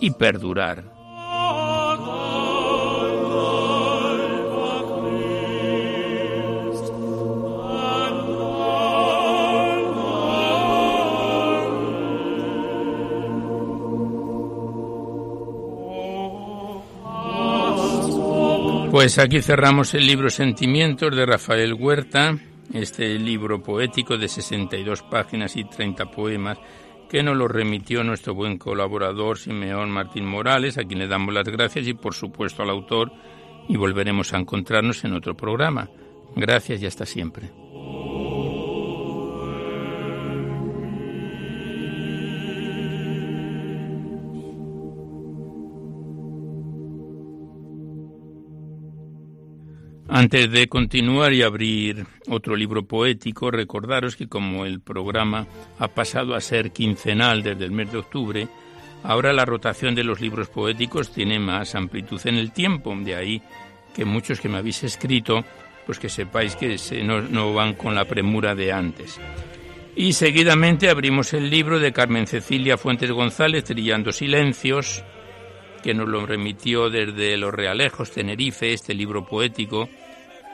y 0.00 0.12
perdurar. 0.12 0.95
Pues 18.96 19.18
aquí 19.18 19.42
cerramos 19.42 19.92
el 19.92 20.06
libro 20.06 20.30
Sentimientos 20.30 21.14
de 21.14 21.26
Rafael 21.26 21.74
Huerta, 21.74 22.34
este 22.72 23.18
libro 23.18 23.62
poético 23.62 24.16
de 24.16 24.26
62 24.26 25.02
páginas 25.02 25.54
y 25.54 25.64
30 25.64 26.10
poemas 26.10 26.56
que 27.10 27.22
nos 27.22 27.36
lo 27.36 27.46
remitió 27.46 28.02
nuestro 28.04 28.34
buen 28.34 28.56
colaborador 28.56 29.36
Simeón 29.36 29.90
Martín 29.90 30.24
Morales, 30.24 30.78
a 30.78 30.84
quien 30.84 31.00
le 31.00 31.08
damos 31.08 31.34
las 31.34 31.46
gracias 31.46 31.86
y 31.86 31.92
por 31.92 32.14
supuesto 32.14 32.62
al 32.62 32.70
autor 32.70 33.12
y 33.68 33.76
volveremos 33.76 34.32
a 34.32 34.38
encontrarnos 34.38 35.04
en 35.04 35.12
otro 35.12 35.36
programa. 35.36 35.90
Gracias 36.34 36.80
y 36.80 36.86
hasta 36.86 37.04
siempre. 37.04 37.50
Antes 50.08 50.50
de 50.52 50.68
continuar 50.68 51.32
y 51.32 51.42
abrir 51.42 52.06
otro 52.28 52.54
libro 52.54 52.84
poético, 52.84 53.50
recordaros 53.50 54.14
que 54.14 54.28
como 54.28 54.64
el 54.64 54.80
programa 54.80 55.46
ha 55.78 55.88
pasado 55.88 56.34
a 56.34 56.40
ser 56.40 56.70
quincenal 56.70 57.42
desde 57.42 57.64
el 57.64 57.72
mes 57.72 57.90
de 57.90 57.98
octubre, 57.98 58.48
ahora 59.02 59.32
la 59.32 59.44
rotación 59.44 59.96
de 59.96 60.04
los 60.04 60.20
libros 60.20 60.48
poéticos 60.48 61.12
tiene 61.12 61.40
más 61.40 61.74
amplitud 61.74 62.20
en 62.24 62.36
el 62.36 62.52
tiempo, 62.52 62.94
de 62.96 63.16
ahí 63.16 63.42
que 63.94 64.04
muchos 64.04 64.40
que 64.40 64.48
me 64.48 64.58
habéis 64.58 64.84
escrito, 64.84 65.44
pues 65.84 65.98
que 65.98 66.08
sepáis 66.08 66.54
que 66.54 66.76
no, 67.02 67.22
no 67.22 67.52
van 67.52 67.74
con 67.74 67.94
la 67.94 68.04
premura 68.04 68.54
de 68.54 68.72
antes. 68.72 69.18
Y 69.96 70.12
seguidamente 70.12 70.88
abrimos 70.88 71.32
el 71.32 71.50
libro 71.50 71.80
de 71.80 71.92
Carmen 71.92 72.26
Cecilia 72.28 72.76
Fuentes 72.76 73.10
González, 73.10 73.64
Trillando 73.64 74.12
Silencios, 74.12 75.02
que 75.86 75.94
nos 75.94 76.08
lo 76.08 76.26
remitió 76.26 76.90
desde 76.90 77.36
Los 77.36 77.54
Realejos, 77.54 78.10
Tenerife, 78.10 78.72
este 78.72 78.92
libro 78.92 79.24
poético, 79.24 79.88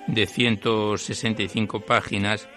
de 0.06 0.26
165 0.26 1.80
páginas 1.80 2.50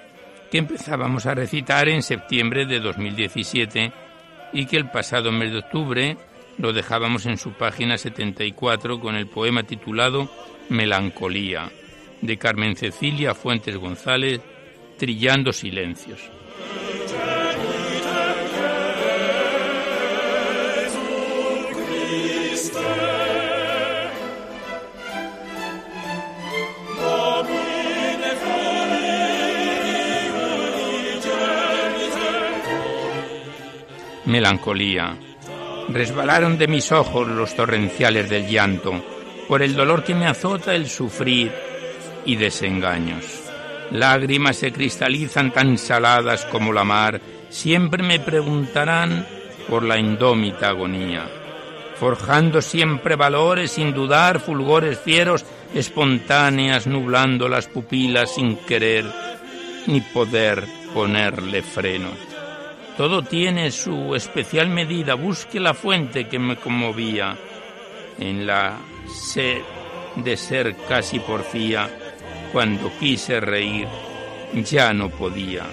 que 0.51 0.57
empezábamos 0.57 1.25
a 1.25 1.35
recitar 1.35 1.87
en 1.87 2.03
septiembre 2.03 2.65
de 2.65 2.81
2017 2.81 3.93
y 4.51 4.65
que 4.65 4.75
el 4.75 4.91
pasado 4.91 5.31
mes 5.31 5.53
de 5.53 5.59
octubre 5.59 6.17
lo 6.57 6.73
dejábamos 6.73 7.25
en 7.27 7.37
su 7.37 7.53
página 7.53 7.97
74 7.97 8.99
con 8.99 9.15
el 9.15 9.27
poema 9.27 9.63
titulado 9.63 10.29
Melancolía 10.67 11.71
de 12.19 12.37
Carmen 12.37 12.75
Cecilia 12.75 13.33
Fuentes 13.33 13.77
González, 13.77 14.41
Trillando 14.97 15.53
Silencios. 15.53 16.29
Melancolía. 34.25 35.17
Resbalaron 35.89 36.57
de 36.57 36.67
mis 36.67 36.91
ojos 36.91 37.27
los 37.27 37.55
torrenciales 37.55 38.29
del 38.29 38.47
llanto, 38.47 39.01
por 39.47 39.61
el 39.61 39.75
dolor 39.75 40.03
que 40.03 40.13
me 40.13 40.27
azota 40.27 40.75
el 40.75 40.89
sufrir 40.89 41.53
y 42.25 42.35
desengaños. 42.35 43.23
Lágrimas 43.91 44.57
se 44.57 44.73
cristalizan 44.73 45.51
tan 45.51 45.77
saladas 45.77 46.43
como 46.45 46.73
la 46.73 46.83
mar, 46.83 47.21
siempre 47.49 48.03
me 48.03 48.19
preguntarán 48.19 49.25
por 49.69 49.83
la 49.83 49.97
indómita 49.97 50.69
agonía. 50.69 51.44
Forjando 51.99 52.61
siempre 52.61 53.15
valores 53.15 53.71
sin 53.71 53.93
dudar, 53.93 54.39
fulgores 54.39 54.99
fieros, 54.99 55.45
espontáneas, 55.73 56.87
nublando 56.87 57.47
las 57.47 57.67
pupilas 57.67 58.35
sin 58.35 58.57
querer 58.57 59.05
ni 59.87 60.01
poder 60.01 60.63
ponerle 60.93 61.61
freno. 61.61 62.09
Todo 62.97 63.21
tiene 63.23 63.71
su 63.71 64.15
especial 64.15 64.69
medida. 64.69 65.15
Busque 65.15 65.59
la 65.59 65.73
fuente 65.73 66.27
que 66.27 66.39
me 66.39 66.55
conmovía. 66.55 67.37
En 68.17 68.45
la 68.47 68.77
sed 69.07 69.61
de 70.15 70.37
ser 70.37 70.75
casi 70.87 71.19
porfía, 71.19 71.89
cuando 72.53 72.91
quise 72.97 73.41
reír, 73.41 73.87
ya 74.53 74.93
no 74.93 75.09
podía. 75.09 75.65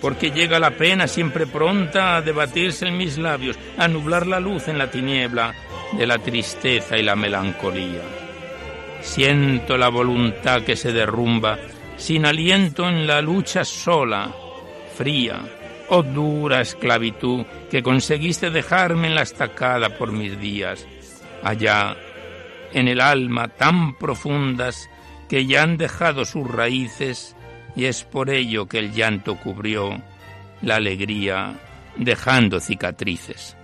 Porque 0.00 0.30
llega 0.30 0.58
la 0.58 0.70
pena 0.70 1.06
siempre 1.06 1.46
pronta 1.46 2.16
a 2.16 2.22
debatirse 2.22 2.86
en 2.86 2.96
mis 2.96 3.18
labios, 3.18 3.58
a 3.76 3.86
nublar 3.88 4.26
la 4.26 4.40
luz 4.40 4.68
en 4.68 4.78
la 4.78 4.90
tiniebla 4.90 5.54
de 5.92 6.06
la 6.06 6.18
tristeza 6.18 6.96
y 6.96 7.02
la 7.02 7.16
melancolía. 7.16 8.02
Siento 9.02 9.76
la 9.76 9.88
voluntad 9.88 10.62
que 10.62 10.76
se 10.76 10.92
derrumba, 10.92 11.58
sin 11.96 12.24
aliento 12.24 12.88
en 12.88 13.06
la 13.06 13.20
lucha 13.20 13.64
sola, 13.64 14.32
fría, 14.96 15.40
Oh 15.92 16.04
dura 16.04 16.60
esclavitud 16.60 17.44
que 17.68 17.82
conseguiste 17.82 18.50
dejarme 18.50 19.08
en 19.08 19.16
la 19.16 19.22
estacada 19.22 19.98
por 19.98 20.12
mis 20.12 20.38
días, 20.38 20.86
allá 21.42 21.96
en 22.72 22.86
el 22.86 23.00
alma 23.00 23.48
tan 23.48 23.98
profundas 23.98 24.88
que 25.28 25.46
ya 25.46 25.64
han 25.64 25.76
dejado 25.76 26.24
sus 26.24 26.48
raíces 26.48 27.34
y 27.76 27.84
es 27.84 28.04
por 28.04 28.30
ello 28.30 28.66
que 28.66 28.78
el 28.78 28.92
llanto 28.92 29.36
cubrió 29.36 30.00
la 30.62 30.76
alegría 30.76 31.54
dejando 31.96 32.60
cicatrices. 32.60 33.56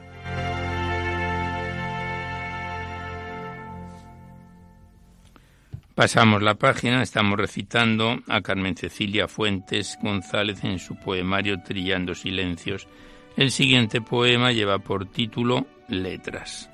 Pasamos 5.97 6.43
la 6.43 6.57
página, 6.57 7.03
estamos 7.03 7.39
recitando 7.39 8.19
a 8.29 8.43
Carmen 8.43 8.77
Cecilia 8.77 9.29
Fuentes 9.29 9.99
González 10.03 10.63
en 10.63 10.79
su 10.79 10.95
poemario 10.97 11.63
Trillando 11.63 12.15
Silencios. 12.15 12.87
El 13.35 13.51
siguiente 13.51 14.03
poema 14.03 14.53
lleva 14.53 14.79
por 14.79 15.07
título 15.07 15.67
Letras. 15.89 16.71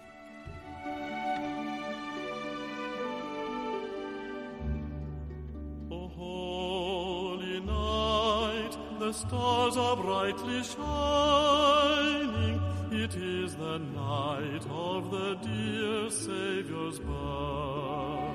Stars 9.13 9.77
are 9.77 9.97
brightly 9.97 10.63
shining. 10.63 12.61
It 12.93 13.15
is 13.15 13.55
the 13.57 13.79
night 13.79 14.67
of 14.71 15.11
the 15.11 15.35
dear 15.43 16.11
Saviour's 16.11 16.99
birth. 16.99 18.33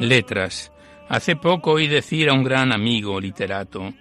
Letras. 0.00 0.72
Hace 1.08 1.36
poco 1.36 1.72
oí 1.72 1.86
decir 1.86 2.30
a 2.30 2.32
un 2.32 2.42
gran 2.42 2.72
amigo 2.72 3.20
literato 3.20 3.92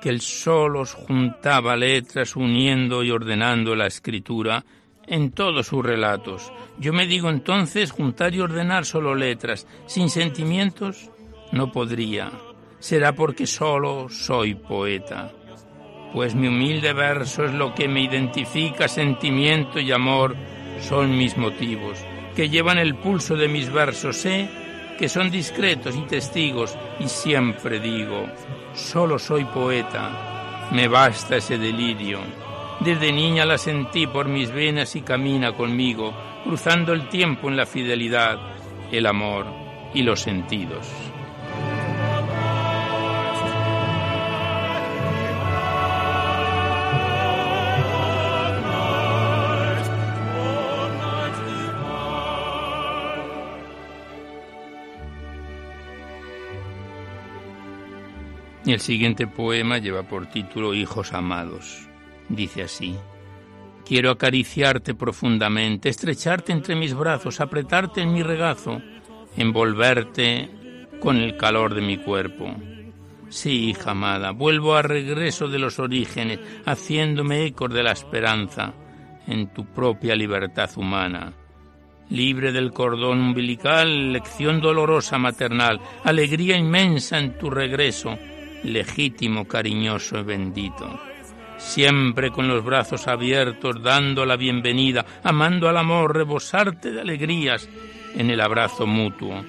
que 0.00 0.08
él 0.08 0.20
solo 0.20 0.84
juntaba 0.86 1.76
letras 1.76 2.36
uniendo 2.36 3.02
y 3.02 3.10
ordenando 3.10 3.74
la 3.74 3.86
escritura 3.86 4.64
en 5.06 5.32
todos 5.32 5.66
sus 5.66 5.84
relatos. 5.84 6.52
Yo 6.78 6.92
me 6.92 7.06
digo 7.06 7.30
entonces 7.30 7.92
juntar 7.92 8.34
y 8.34 8.40
ordenar 8.40 8.84
solo 8.84 9.14
letras, 9.14 9.66
sin 9.86 10.10
sentimientos, 10.10 11.10
no 11.52 11.70
podría. 11.72 12.30
Será 12.78 13.14
porque 13.14 13.46
solo 13.46 14.08
soy 14.08 14.54
poeta. 14.54 15.32
Pues 16.12 16.34
mi 16.34 16.48
humilde 16.48 16.92
verso 16.92 17.44
es 17.44 17.52
lo 17.52 17.74
que 17.74 17.88
me 17.88 18.02
identifica, 18.02 18.88
sentimiento 18.88 19.80
y 19.80 19.90
amor 19.90 20.36
son 20.80 21.16
mis 21.16 21.36
motivos, 21.36 21.98
que 22.36 22.48
llevan 22.48 22.78
el 22.78 22.94
pulso 22.94 23.36
de 23.36 23.48
mis 23.48 23.72
versos. 23.72 24.16
Sé 24.16 24.48
que 24.98 25.08
son 25.08 25.30
discretos 25.30 25.96
y 25.96 26.02
testigos 26.02 26.76
y 27.00 27.08
siempre 27.08 27.80
digo, 27.80 28.26
solo 28.74 29.18
soy 29.18 29.44
poeta, 29.44 30.68
me 30.72 30.88
basta 30.88 31.36
ese 31.36 31.58
delirio. 31.58 32.20
Desde 32.80 33.12
niña 33.12 33.46
la 33.46 33.56
sentí 33.56 34.06
por 34.06 34.28
mis 34.28 34.50
venas 34.50 34.94
y 34.96 35.02
camina 35.02 35.52
conmigo, 35.52 36.12
cruzando 36.44 36.92
el 36.92 37.08
tiempo 37.08 37.48
en 37.48 37.56
la 37.56 37.66
fidelidad, 37.66 38.38
el 38.92 39.06
amor 39.06 39.46
y 39.94 40.02
los 40.02 40.20
sentidos. 40.20 40.86
El 58.66 58.80
siguiente 58.80 59.26
poema 59.26 59.78
lleva 59.78 60.02
por 60.04 60.26
título 60.26 60.74
Hijos 60.74 61.12
amados. 61.12 61.86
Dice 62.28 62.62
así, 62.62 62.96
Quiero 63.84 64.10
acariciarte 64.10 64.94
profundamente, 64.94 65.90
estrecharte 65.90 66.52
entre 66.52 66.74
mis 66.74 66.94
brazos, 66.94 67.40
apretarte 67.40 68.00
en 68.00 68.14
mi 68.14 68.22
regazo, 68.22 68.80
envolverte 69.36 70.48
con 71.00 71.18
el 71.18 71.36
calor 71.36 71.74
de 71.74 71.82
mi 71.82 71.98
cuerpo. 71.98 72.54
Sí, 73.28 73.68
hija 73.68 73.90
amada, 73.90 74.30
vuelvo 74.30 74.74
a 74.74 74.82
regreso 74.82 75.48
de 75.48 75.58
los 75.58 75.78
orígenes, 75.78 76.40
haciéndome 76.64 77.44
eco 77.44 77.68
de 77.68 77.82
la 77.82 77.92
esperanza 77.92 78.72
en 79.26 79.52
tu 79.52 79.66
propia 79.66 80.16
libertad 80.16 80.70
humana. 80.76 81.34
Libre 82.08 82.52
del 82.52 82.72
cordón 82.72 83.18
umbilical, 83.20 84.12
lección 84.12 84.62
dolorosa 84.62 85.18
maternal, 85.18 85.78
alegría 86.04 86.56
inmensa 86.56 87.18
en 87.18 87.36
tu 87.36 87.50
regreso, 87.50 88.16
legítimo, 88.62 89.46
cariñoso 89.46 90.20
y 90.20 90.22
bendito. 90.22 91.13
Siempre 91.64 92.30
con 92.30 92.46
los 92.46 92.62
brazos 92.62 93.08
abiertos, 93.08 93.82
dando 93.82 94.24
la 94.24 94.36
bienvenida, 94.36 95.04
amando 95.24 95.68
al 95.68 95.76
amor, 95.76 96.14
rebosarte 96.14 96.92
de 96.92 97.00
alegrías 97.00 97.68
en 98.14 98.30
el 98.30 98.40
abrazo 98.40 98.86
mutuo, 98.86 99.42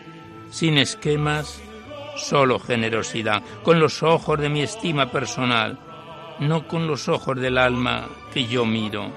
sin 0.49 0.77
esquemas, 0.79 1.61
solo 2.15 2.57
generosidad, 2.57 3.43
con 3.63 3.79
los 3.79 4.01
ojos 4.01 4.39
de 4.39 4.49
mi 4.49 4.61
estima 4.61 5.11
personal, 5.11 5.77
no 6.39 6.67
con 6.67 6.87
los 6.87 7.09
ojos 7.09 7.39
del 7.39 7.59
alma 7.59 8.07
que 8.33 8.47
yo 8.47 8.65
miro, 8.65 9.11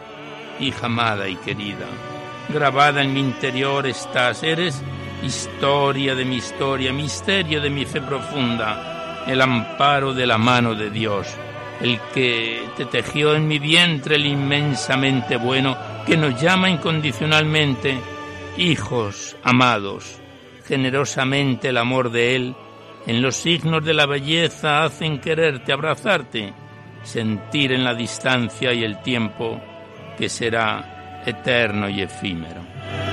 hija 0.61 0.87
amada 0.87 1.29
y 1.29 1.37
querida. 1.37 1.87
Grabada 2.53 3.01
en 3.01 3.15
mi 3.15 3.21
interior 3.21 3.87
estás, 3.87 4.43
eres 4.43 4.83
historia 5.23 6.15
de 6.15 6.25
mi 6.25 6.37
historia, 6.37 6.93
misterio 6.93 7.63
de 7.63 7.71
mi 7.71 7.87
fe 7.87 8.03
profunda, 8.03 9.25
el 9.27 9.41
amparo 9.41 10.13
de 10.13 10.27
la 10.27 10.37
mano 10.37 10.75
de 10.75 10.91
Dios, 10.91 11.29
el 11.81 12.01
que 12.13 12.69
te 12.77 12.85
tejió 12.87 13.35
en 13.35 13.47
mi 13.47 13.59
vientre 13.59 14.17
el 14.17 14.27
inmensamente 14.27 15.37
bueno, 15.37 15.77
que 16.07 16.17
nos 16.17 16.41
llama 16.41 16.69
incondicionalmente 16.69 17.99
hijos 18.57 19.37
amados, 19.43 20.19
generosamente 20.67 21.69
el 21.69 21.79
amor 21.79 22.11
de 22.11 22.37
Él, 22.37 22.55
en 23.07 23.23
los 23.23 23.37
signos 23.37 23.85
de 23.85 23.95
la 23.95 24.07
belleza 24.07 24.85
hacen 24.85 25.21
quererte, 25.21 25.73
abrazarte, 25.73 26.53
sentir 27.03 27.73
en 27.73 27.85
la 27.85 27.95
distancia 27.95 28.73
y 28.73 28.85
el 28.85 29.01
tiempo 29.03 29.61
que 30.19 30.29
será 30.29 31.23
eterno 31.25 31.89
y 31.89 32.03
efímero. 32.03 33.08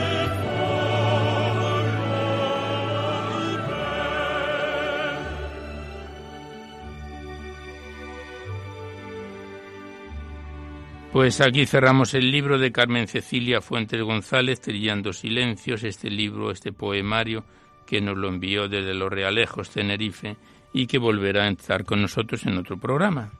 Pues 11.16 11.40
aquí 11.40 11.66
cerramos 11.66 12.14
el 12.14 12.30
libro 12.30 12.60
de 12.60 12.74
Carmen 12.74 13.08
Cecilia 13.08 13.62
Fuentes 13.62 14.02
González, 14.02 14.60
Trillando 14.60 15.14
Silencios, 15.14 15.86
este 15.86 16.10
libro, 16.10 16.52
este 16.52 16.74
poemario 16.74 17.46
que 17.88 18.02
nos 18.02 18.18
lo 18.18 18.28
envió 18.28 18.68
desde 18.68 18.94
Los 18.94 19.14
Realejos, 19.14 19.70
Tenerife, 19.70 20.36
y 20.74 20.88
que 20.88 20.98
volverá 20.98 21.46
a 21.46 21.48
estar 21.48 21.86
con 21.86 22.02
nosotros 22.02 22.46
en 22.46 22.58
otro 22.58 22.78
programa. 22.78 23.32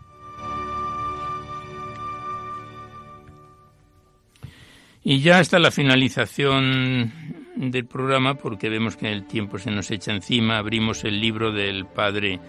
Y 5.04 5.20
ya 5.20 5.40
hasta 5.40 5.60
la 5.60 5.70
finalización 5.70 7.12
del 7.58 7.86
programa, 7.88 8.36
porque 8.36 8.70
vemos 8.70 8.96
que 8.96 9.12
el 9.12 9.28
tiempo 9.28 9.60
se 9.60 9.72
nos 9.72 9.92
echa 9.92 10.14
encima, 10.14 10.60
abrimos 10.60 11.04
el 11.04 11.20
libro 11.20 11.52
del 11.52 11.86
padre 11.86 12.40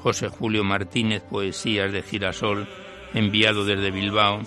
José 0.00 0.26
Julio 0.26 0.64
Martínez, 0.64 1.22
Poesías 1.22 1.92
de 1.92 2.02
Girasol, 2.02 2.66
enviado 3.14 3.64
desde 3.64 3.92
Bilbao, 3.92 4.42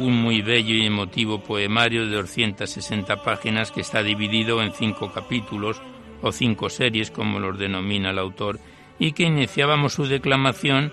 un 0.00 0.16
muy 0.16 0.40
bello 0.40 0.74
y 0.74 0.86
emotivo 0.86 1.40
poemario 1.40 2.06
de 2.06 2.16
260 2.16 3.22
páginas 3.22 3.70
que 3.70 3.82
está 3.82 4.02
dividido 4.02 4.62
en 4.62 4.72
cinco 4.72 5.12
capítulos 5.12 5.82
o 6.22 6.32
cinco 6.32 6.70
series, 6.70 7.10
como 7.10 7.38
los 7.38 7.58
denomina 7.58 8.10
el 8.10 8.18
autor, 8.18 8.58
y 8.98 9.12
que 9.12 9.24
iniciábamos 9.24 9.92
su 9.92 10.06
declamación 10.06 10.92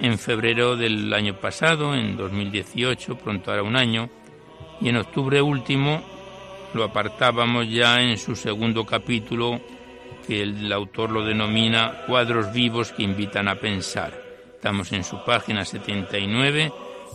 en 0.00 0.18
febrero 0.18 0.76
del 0.76 1.12
año 1.14 1.34
pasado, 1.34 1.94
en 1.94 2.16
2018, 2.16 3.18
pronto 3.18 3.52
hará 3.52 3.62
un 3.62 3.76
año, 3.76 4.10
y 4.80 4.88
en 4.88 4.96
octubre 4.96 5.40
último 5.40 6.02
lo 6.74 6.84
apartábamos 6.84 7.68
ya 7.68 8.00
en 8.00 8.18
su 8.18 8.34
segundo 8.34 8.84
capítulo, 8.84 9.60
que 10.26 10.42
el 10.42 10.72
autor 10.72 11.10
lo 11.10 11.24
denomina 11.24 12.02
Cuadros 12.06 12.52
vivos 12.52 12.92
que 12.92 13.04
invitan 13.04 13.46
a 13.46 13.56
pensar. 13.56 14.12
Estamos 14.54 14.92
en 14.92 15.04
su 15.04 15.24
página 15.24 15.64
79 15.64 16.72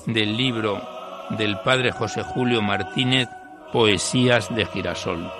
del 0.07 0.37
libro 0.37 0.94
del 1.31 1.57
padre 1.59 1.91
José 1.91 2.23
Julio 2.23 2.61
Martínez, 2.61 3.29
Poesías 3.71 4.53
de 4.53 4.65
Girasol. 4.65 5.31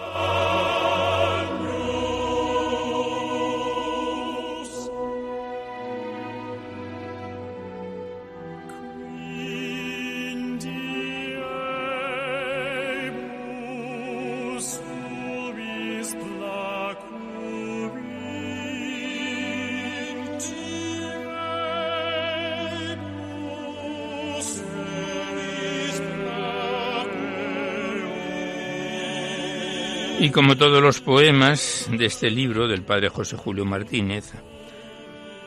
Y 30.25 30.31
como 30.31 30.57
todos 30.57 30.81
los 30.81 31.01
poemas 31.01 31.87
de 31.91 32.07
este 32.07 32.31
libro 32.31 32.67
del 32.67 32.81
padre 32.81 33.09
José 33.09 33.37
Julio 33.37 33.63
Martínez, 33.63 34.33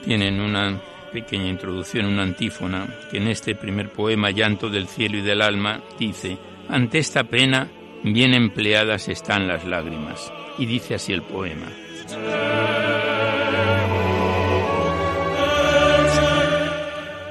tienen 0.04 0.40
una 0.40 0.80
pequeña 1.12 1.48
introducción, 1.48 2.06
una 2.06 2.22
antífona, 2.22 2.86
que 3.10 3.16
en 3.16 3.26
este 3.26 3.56
primer 3.56 3.90
poema, 3.90 4.30
Llanto 4.30 4.70
del 4.70 4.86
cielo 4.86 5.18
y 5.18 5.22
del 5.22 5.42
alma, 5.42 5.82
dice, 5.98 6.38
ante 6.68 6.98
esta 6.98 7.24
pena 7.24 7.66
bien 8.04 8.34
empleadas 8.34 9.08
están 9.08 9.48
las 9.48 9.64
lágrimas. 9.64 10.32
Y 10.58 10.66
dice 10.66 10.94
así 10.94 11.12
el 11.12 11.22
poema. 11.22 11.66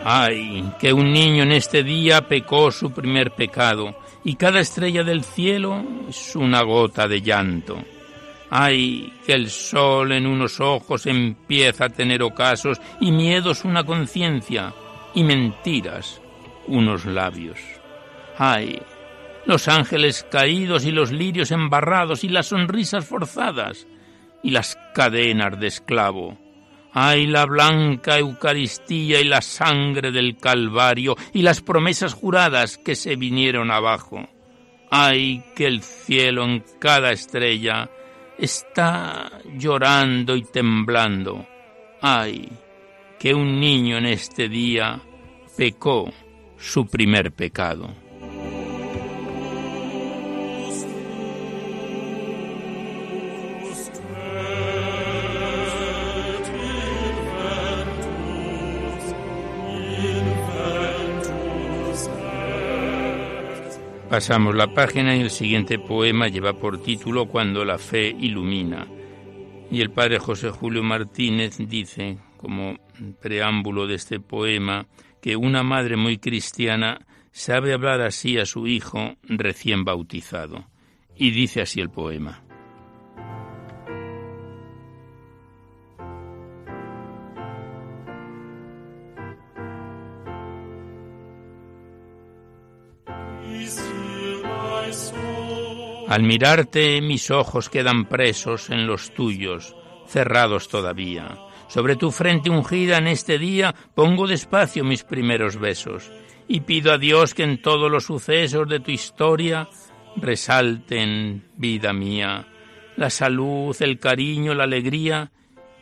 Ay, 0.03 0.69
que 0.81 0.91
un 0.91 1.13
niño 1.13 1.43
en 1.43 1.53
este 1.53 1.81
día 1.81 2.27
pecó 2.27 2.71
su 2.71 2.91
primer 2.91 3.31
pecado 3.31 3.95
y 4.27 4.35
cada 4.35 4.59
estrella 4.59 5.05
del 5.05 5.23
cielo 5.23 5.85
es 6.09 6.35
una 6.35 6.61
gota 6.61 7.07
de 7.07 7.21
llanto. 7.21 7.81
Ay, 8.49 9.13
que 9.25 9.31
el 9.31 9.49
sol 9.49 10.11
en 10.11 10.27
unos 10.27 10.59
ojos 10.59 11.05
empieza 11.05 11.85
a 11.85 11.89
tener 11.89 12.21
ocasos 12.21 12.81
y 12.99 13.13
miedos 13.13 13.63
una 13.63 13.85
conciencia 13.85 14.73
y 15.15 15.23
mentiras 15.23 16.19
unos 16.67 17.05
labios. 17.05 17.57
Ay, 18.37 18.81
los 19.45 19.69
ángeles 19.69 20.27
caídos 20.29 20.83
y 20.83 20.91
los 20.91 21.13
lirios 21.13 21.51
embarrados 21.51 22.25
y 22.25 22.27
las 22.27 22.47
sonrisas 22.47 23.05
forzadas 23.05 23.87
y 24.43 24.49
las 24.49 24.77
cadenas 24.93 25.57
de 25.57 25.67
esclavo 25.67 26.37
Ay, 26.99 27.27
la 27.27 27.45
blanca 27.45 28.17
Eucaristía 28.17 29.21
y 29.21 29.25
la 29.25 29.43
sangre 29.43 30.11
del 30.11 30.35
Calvario 30.35 31.15
y 31.31 31.43
las 31.43 31.61
promesas 31.61 32.15
juradas 32.15 32.79
que 32.79 32.95
se 32.95 33.15
vinieron 33.15 33.69
abajo. 33.69 34.27
Ay, 34.89 35.43
que 35.55 35.67
el 35.67 35.83
cielo 35.83 36.43
en 36.43 36.63
cada 36.79 37.11
estrella 37.11 37.87
está 38.39 39.29
llorando 39.59 40.35
y 40.35 40.41
temblando. 40.41 41.45
Ay, 42.01 42.49
que 43.19 43.31
un 43.35 43.59
niño 43.59 43.99
en 43.99 44.07
este 44.07 44.49
día 44.49 44.99
pecó 45.55 46.11
su 46.57 46.87
primer 46.87 47.31
pecado. 47.31 47.93
Pasamos 64.09 64.55
la 64.55 64.73
página 64.73 65.17
y 65.17 65.21
el 65.21 65.29
siguiente 65.29 65.79
poema 65.79 66.29
lleva 66.29 66.53
por 66.53 66.81
título 66.81 67.25
Cuando 67.25 67.65
la 67.65 67.77
fe 67.77 68.15
ilumina. 68.17 68.87
Y 69.69 69.81
el 69.81 69.91
padre 69.91 70.17
José 70.17 70.49
Julio 70.49 70.81
Martínez 70.81 71.57
dice, 71.57 72.17
como 72.37 72.77
preámbulo 73.19 73.85
de 73.85 73.95
este 73.95 74.21
poema, 74.21 74.87
que 75.21 75.35
una 75.35 75.61
madre 75.63 75.97
muy 75.97 76.19
cristiana 76.19 77.05
sabe 77.31 77.73
hablar 77.73 77.99
así 77.99 78.37
a 78.37 78.45
su 78.45 78.65
hijo 78.65 79.15
recién 79.23 79.83
bautizado. 79.83 80.69
Y 81.17 81.31
dice 81.31 81.61
así 81.61 81.81
el 81.81 81.89
poema. 81.89 82.46
Al 96.07 96.23
mirarte 96.23 97.01
mis 97.01 97.31
ojos 97.31 97.69
quedan 97.69 98.05
presos 98.05 98.69
en 98.69 98.87
los 98.87 99.13
tuyos, 99.13 99.75
cerrados 100.07 100.69
todavía. 100.69 101.37
Sobre 101.67 101.97
tu 101.97 102.11
frente 102.11 102.49
ungida 102.49 102.97
en 102.97 103.07
este 103.07 103.37
día 103.37 103.75
pongo 103.93 104.25
despacio 104.25 104.85
mis 104.85 105.03
primeros 105.03 105.57
besos 105.57 106.09
y 106.47 106.61
pido 106.61 106.93
a 106.93 106.97
Dios 106.97 107.33
que 107.33 107.43
en 107.43 107.61
todos 107.61 107.91
los 107.91 108.05
sucesos 108.05 108.69
de 108.69 108.79
tu 108.79 108.91
historia 108.91 109.67
resalten, 110.15 111.43
vida 111.57 111.91
mía, 111.91 112.47
la 112.95 113.09
salud, 113.09 113.75
el 113.81 113.99
cariño, 113.99 114.53
la 114.53 114.63
alegría 114.63 115.33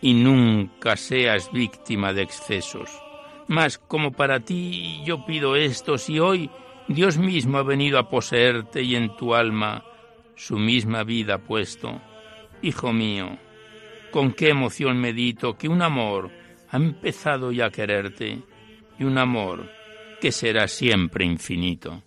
y 0.02 0.16
nunca 0.16 0.98
seas 0.98 1.52
víctima 1.52 2.14
de 2.14 2.24
excesos. 2.24 2.90
Mas 3.48 3.78
como 3.78 4.12
para 4.12 4.40
ti 4.40 5.04
yo 5.06 5.24
pido 5.24 5.56
esto, 5.56 6.00
si 6.00 6.20
hoy 6.20 6.50
Dios 6.88 7.20
mismo 7.20 7.60
ha 7.60 7.64
venido 7.64 8.00
a 8.00 8.10
poseerte 8.10 8.82
y 8.82 8.96
en 8.96 9.16
tu 9.16 9.36
alma 9.36 9.84
su 10.36 10.58
misma 10.58 11.04
vida 11.04 11.40
puesto, 11.40 12.02
hijo 12.62 12.94
mío, 12.94 13.38
con 14.12 14.34
qué 14.34 14.50
emoción 14.50 14.98
medito 14.98 15.58
que 15.58 15.68
un 15.68 15.82
amor 15.82 16.32
ha 16.70 16.78
empezado 16.78 17.52
ya 17.52 17.68
a 17.68 17.72
quererte 17.72 18.42
y 18.98 19.04
un 19.04 19.18
amor 19.18 19.70
que 20.20 20.32
será 20.32 20.68
siempre 20.68 21.26
infinito. 21.26 22.04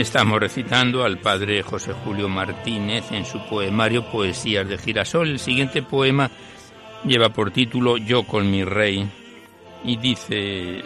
Estamos 0.00 0.40
recitando 0.40 1.04
al 1.04 1.18
padre 1.18 1.62
José 1.62 1.92
Julio 1.92 2.26
Martínez 2.26 3.12
en 3.12 3.26
su 3.26 3.38
poemario 3.46 4.10
Poesías 4.10 4.66
de 4.66 4.78
Girasol. 4.78 5.28
El 5.28 5.38
siguiente 5.38 5.82
poema 5.82 6.30
lleva 7.04 7.28
por 7.28 7.50
título 7.50 7.98
Yo 7.98 8.22
con 8.22 8.50
mi 8.50 8.64
rey 8.64 9.06
y 9.84 9.98
dice 9.98 10.82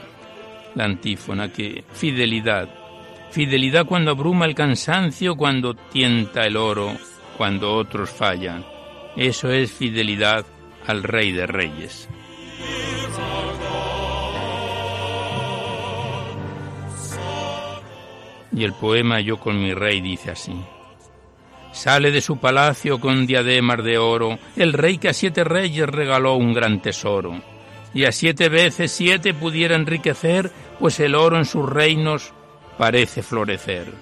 la 0.75 0.87
antífona 0.87 1.53
que 1.53 1.85
fidelidad, 1.93 2.69
fidelidad 3.31 3.87
cuando 3.87 4.11
abruma 4.11 4.47
el 4.47 4.57
cansancio, 4.57 5.37
cuando 5.37 5.75
tienta 5.75 6.45
el 6.45 6.57
oro, 6.57 6.93
cuando 7.39 7.73
otros 7.73 8.11
fallan. 8.11 8.67
Eso 9.17 9.49
es 9.49 9.71
fidelidad 9.71 10.45
al 10.89 11.05
rey 11.05 11.31
de 11.31 11.47
reyes. 11.47 12.09
Y 18.55 18.65
el 18.65 18.73
poema 18.73 19.21
Yo 19.21 19.39
con 19.39 19.61
mi 19.61 19.75
rey 19.75 20.01
dice 20.01 20.31
así. 20.31 20.55
Sale 21.73 22.13
de 22.13 22.21
su 22.21 22.39
palacio 22.39 23.01
con 23.01 23.27
diademas 23.27 23.83
de 23.83 23.99
oro 23.99 24.39
el 24.57 24.73
rey 24.73 24.99
que 24.99 25.09
a 25.09 25.13
siete 25.13 25.43
reyes 25.43 25.89
regaló 25.89 26.35
un 26.35 26.55
gran 26.55 26.81
tesoro. 26.81 27.43
Y 27.93 28.05
a 28.05 28.13
siete 28.13 28.49
veces 28.49 28.93
siete 28.93 29.35
pudiera 29.35 29.75
enriquecer, 29.75 30.51
pues 30.79 31.01
el 31.01 31.15
oro 31.15 31.37
en 31.37 31.45
sus 31.45 31.69
reinos 31.69 32.33
parece 32.79 33.23
florecer. 33.23 33.93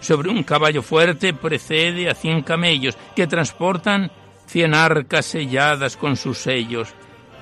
Sobre 0.00 0.30
un 0.30 0.42
caballo 0.42 0.82
fuerte 0.82 1.32
precede 1.32 2.10
a 2.10 2.14
cien 2.14 2.42
camellos 2.42 2.98
que 3.14 3.28
transportan 3.28 4.10
cien 4.46 4.74
arcas 4.74 5.26
selladas 5.26 5.96
con 5.96 6.16
sus 6.16 6.38
sellos 6.38 6.88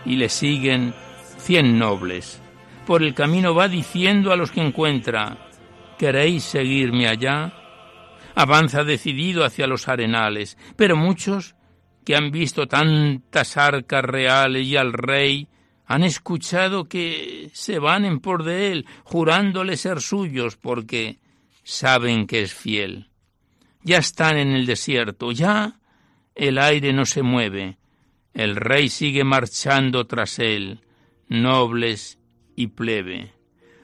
y 0.05 0.17
le 0.17 0.29
siguen 0.29 0.95
cien 1.39 1.79
nobles. 1.79 2.41
Por 2.87 3.03
el 3.03 3.15
camino 3.15 3.55
va 3.55 3.69
diciendo 3.69 4.33
a 4.33 4.37
los 4.37 4.51
que 4.51 4.61
encuentra, 4.61 5.39
¿Queréis 6.01 6.45
seguirme 6.45 7.09
allá? 7.09 7.53
Avanza 8.35 8.85
decidido 8.85 9.45
hacia 9.45 9.67
los 9.67 9.87
arenales, 9.87 10.57
pero 10.75 10.97
muchos 10.97 11.57
que 12.07 12.17
han 12.17 12.31
visto 12.31 12.67
tantas 12.67 13.59
arcas 13.59 14.03
reales 14.03 14.67
y 14.67 14.79
al 14.79 14.95
rey 14.95 15.47
han 15.85 16.03
escuchado 16.03 16.89
que 16.89 17.51
se 17.53 17.79
van 17.79 18.07
en 18.07 18.21
por 18.21 18.45
de 18.45 18.73
él, 18.73 18.87
jurándole 19.05 19.77
ser 19.77 20.01
suyos 20.01 20.57
porque 20.57 21.19
saben 21.65 22.27
que 22.27 22.41
es 22.45 22.55
fiel. 22.55 23.11
Ya 23.83 23.99
están 23.99 24.39
en 24.39 24.53
el 24.53 24.65
desierto, 24.65 25.33
ya 25.33 25.81
el 26.35 26.57
aire 26.57 26.95
no 26.95 27.05
se 27.05 27.21
mueve, 27.21 27.77
el 28.33 28.57
rey 28.57 28.89
sigue 28.89 29.23
marchando 29.23 30.07
tras 30.07 30.39
él, 30.39 30.81
nobles 31.29 32.19
y 32.57 32.69
plebe 32.69 33.39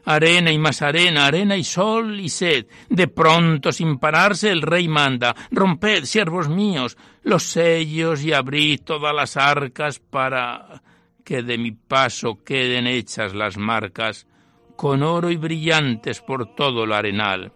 arena 0.06 0.52
y 0.52 0.58
más 0.58 0.80
arena, 0.82 1.26
arena 1.26 1.56
y 1.56 1.64
sol 1.64 2.18
y 2.20 2.30
sed. 2.30 2.66
De 2.88 3.08
pronto, 3.08 3.72
sin 3.72 3.98
pararse, 3.98 4.50
el 4.50 4.62
rey 4.62 4.88
manda, 4.88 5.34
romped, 5.50 6.04
siervos 6.04 6.48
míos, 6.48 6.96
los 7.22 7.42
sellos 7.42 8.24
y 8.24 8.32
abrid 8.32 8.80
todas 8.82 9.14
las 9.14 9.36
arcas 9.36 9.98
para 9.98 10.82
que 11.24 11.42
de 11.42 11.58
mi 11.58 11.72
paso 11.72 12.42
queden 12.44 12.86
hechas 12.86 13.34
las 13.34 13.58
marcas, 13.58 14.28
con 14.76 15.02
oro 15.02 15.30
y 15.30 15.36
brillantes 15.36 16.20
por 16.20 16.54
todo 16.54 16.84
el 16.84 16.92
arenal. 16.92 17.52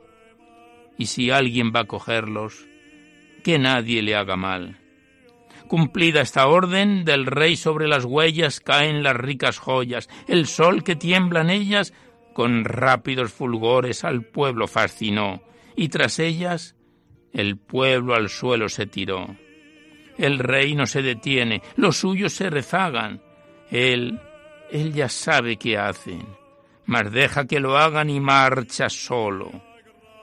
Y 0.98 1.06
si 1.06 1.30
alguien 1.30 1.72
va 1.74 1.80
a 1.80 1.86
cogerlos, 1.86 2.66
que 3.44 3.58
nadie 3.58 4.02
le 4.02 4.16
haga 4.16 4.36
mal. 4.36 4.76
Cumplida 5.68 6.20
esta 6.20 6.48
orden 6.48 7.04
del 7.04 7.26
rey 7.26 7.56
sobre 7.56 7.86
las 7.86 8.04
huellas 8.04 8.58
caen 8.58 9.04
las 9.04 9.14
ricas 9.14 9.58
joyas, 9.58 10.08
el 10.26 10.48
sol 10.48 10.82
que 10.82 10.96
tiembla 10.96 11.42
en 11.42 11.50
ellas 11.50 11.92
con 12.32 12.64
rápidos 12.64 13.32
fulgores 13.32 14.04
al 14.04 14.22
pueblo 14.22 14.66
fascinó, 14.66 15.42
y 15.76 15.88
tras 15.88 16.18
ellas 16.18 16.76
el 17.32 17.56
pueblo 17.56 18.14
al 18.14 18.28
suelo 18.28 18.68
se 18.68 18.86
tiró. 18.86 19.36
El 20.18 20.38
rey 20.38 20.74
no 20.74 20.86
se 20.86 21.02
detiene, 21.02 21.62
los 21.76 21.98
suyos 21.98 22.32
se 22.32 22.50
rezagan. 22.50 23.22
Él, 23.70 24.20
él 24.70 24.92
ya 24.92 25.08
sabe 25.08 25.56
qué 25.56 25.78
hacen, 25.78 26.26
mas 26.84 27.10
deja 27.10 27.46
que 27.46 27.60
lo 27.60 27.78
hagan 27.78 28.10
y 28.10 28.20
marcha 28.20 28.88
solo, 28.90 29.62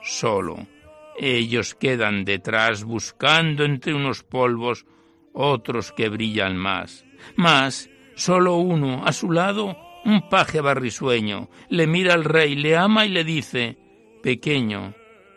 solo. 0.02 0.66
Ellos 1.18 1.74
quedan 1.74 2.24
detrás 2.24 2.84
buscando 2.84 3.64
entre 3.64 3.92
unos 3.92 4.22
polvos 4.22 4.86
otros 5.32 5.92
que 5.92 6.08
brillan 6.08 6.56
más. 6.56 7.04
Mas 7.34 7.90
solo 8.14 8.56
uno 8.56 9.04
a 9.04 9.12
su 9.12 9.32
lado 9.32 9.76
un 10.04 10.28
paje 10.28 10.60
barrisueño 10.60 11.48
le 11.68 11.86
mira 11.86 12.14
al 12.14 12.24
rey, 12.24 12.54
le 12.54 12.76
ama 12.76 13.06
y 13.06 13.10
le 13.10 13.24
dice, 13.24 13.76
Pequeño, 14.22 14.94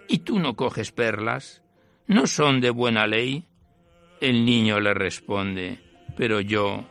¿y 0.07 0.19
tú 0.19 0.39
no 0.39 0.55
coges 0.55 0.91
perlas? 0.91 1.63
¿No 2.07 2.27
son 2.27 2.61
de 2.61 2.69
buena 2.69 3.07
ley? 3.07 3.47
El 4.19 4.45
niño 4.45 4.79
le 4.79 4.93
responde, 4.93 5.79
Pero 6.17 6.41
yo, 6.41 6.85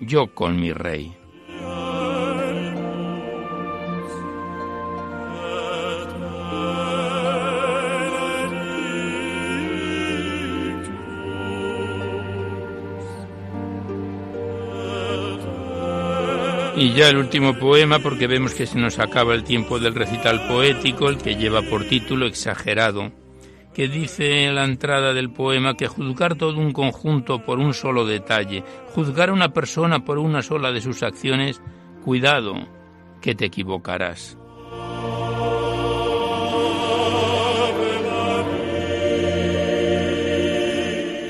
yo 0.00 0.34
con 0.34 0.60
mi 0.60 0.72
rey. 0.72 1.21
Y 16.82 16.94
ya 16.94 17.10
el 17.10 17.16
último 17.16 17.56
poema, 17.56 18.00
porque 18.00 18.26
vemos 18.26 18.54
que 18.54 18.66
se 18.66 18.76
nos 18.76 18.98
acaba 18.98 19.34
el 19.34 19.44
tiempo 19.44 19.78
del 19.78 19.94
recital 19.94 20.48
poético, 20.48 21.08
el 21.08 21.18
que 21.18 21.36
lleva 21.36 21.62
por 21.62 21.84
título 21.84 22.26
Exagerado, 22.26 23.12
que 23.72 23.86
dice 23.86 24.46
en 24.46 24.56
la 24.56 24.64
entrada 24.64 25.14
del 25.14 25.30
poema 25.30 25.76
que 25.76 25.86
juzgar 25.86 26.34
todo 26.34 26.58
un 26.58 26.72
conjunto 26.72 27.44
por 27.44 27.60
un 27.60 27.72
solo 27.72 28.04
detalle, 28.04 28.64
juzgar 28.96 29.28
a 29.28 29.32
una 29.32 29.52
persona 29.52 30.04
por 30.04 30.18
una 30.18 30.42
sola 30.42 30.72
de 30.72 30.80
sus 30.80 31.04
acciones, 31.04 31.62
cuidado, 32.04 32.54
que 33.20 33.36
te 33.36 33.44
equivocarás. 33.44 34.36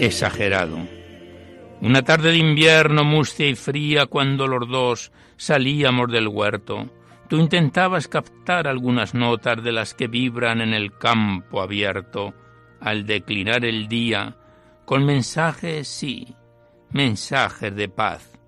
Exagerado. 0.00 1.01
Una 1.83 2.03
tarde 2.03 2.30
de 2.30 2.39
invierno 2.39 3.03
mustia 3.03 3.49
y 3.49 3.57
fría 3.57 4.07
cuando 4.07 4.47
los 4.47 4.68
dos 4.68 5.11
salíamos 5.37 6.12
del 6.12 6.28
huerto, 6.28 6.89
tú 7.28 7.39
intentabas 7.39 8.07
captar 8.07 8.68
algunas 8.68 9.14
notas 9.14 9.64
de 9.64 9.72
las 9.72 9.93
que 9.93 10.07
vibran 10.07 10.61
en 10.61 10.74
el 10.74 10.97
campo 10.97 11.61
abierto 11.61 12.35
al 12.80 13.05
declinar 13.05 13.64
el 13.64 13.89
día, 13.89 14.37
con 14.85 15.05
mensajes, 15.05 15.89
sí, 15.89 16.37
mensajes 16.91 17.74
de 17.74 17.89
paz, 17.89 18.39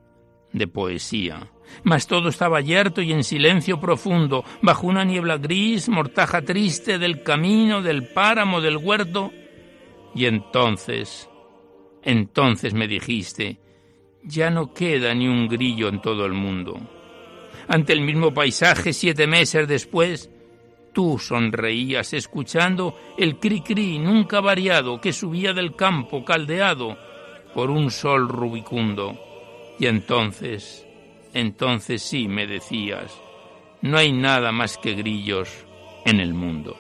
de 0.53 0.69
poesía. 0.69 1.51
Mas 1.83 2.07
todo 2.07 2.29
estaba 2.29 2.59
abierto 2.59 3.03
y 3.03 3.13
en 3.13 3.25
silencio 3.25 3.81
profundo, 3.81 4.45
bajo 4.63 4.87
una 4.87 5.05
niebla 5.05 5.39
gris, 5.39 5.89
mortaja 5.89 6.43
triste 6.43 7.01
del 7.01 7.25
camino, 7.25 7.83
del 7.83 8.07
páramo, 8.07 8.61
del 8.61 8.77
huerto. 8.77 9.33
Y 10.15 10.27
entonces 10.27 11.29
entonces 12.05 12.75
me 12.75 12.87
dijiste, 12.87 13.59
ya 14.23 14.51
no 14.51 14.73
queda 14.73 15.15
ni 15.15 15.29
un 15.29 15.49
grillo 15.49 15.89
en 15.89 16.01
todo 16.01 16.25
el 16.27 16.33
mundo. 16.33 16.79
ante 17.67 17.93
el 17.95 18.03
mismo 18.03 18.35
paisaje 18.35 18.93
siete 18.93 19.27
meses 19.27 19.67
después, 19.67 20.31
tú 20.93 21.19
sonreías 21.19 22.13
escuchando 22.13 22.97
el 23.19 23.39
cri-cri 23.41 23.99
nunca 23.99 24.41
variado 24.41 25.01
que 25.01 25.13
subía 25.13 25.53
del 25.53 25.75
campo 25.75 26.25
caldeado 26.25 26.97
por 27.55 27.71
un 27.71 27.91
sol 27.91 28.29
rubicundo. 28.29 29.19
Y 29.79 29.87
entonces, 29.87 30.87
entonces 31.33 32.03
sí 32.03 32.29
me 32.29 32.47
decías, 32.47 33.21
no 33.83 33.99
hay 33.99 34.13
nada 34.13 34.53
más 34.53 34.79
que 34.79 34.95
grillos 34.95 35.51
en 36.05 36.21
el 36.21 36.35
mundo. 36.35 36.77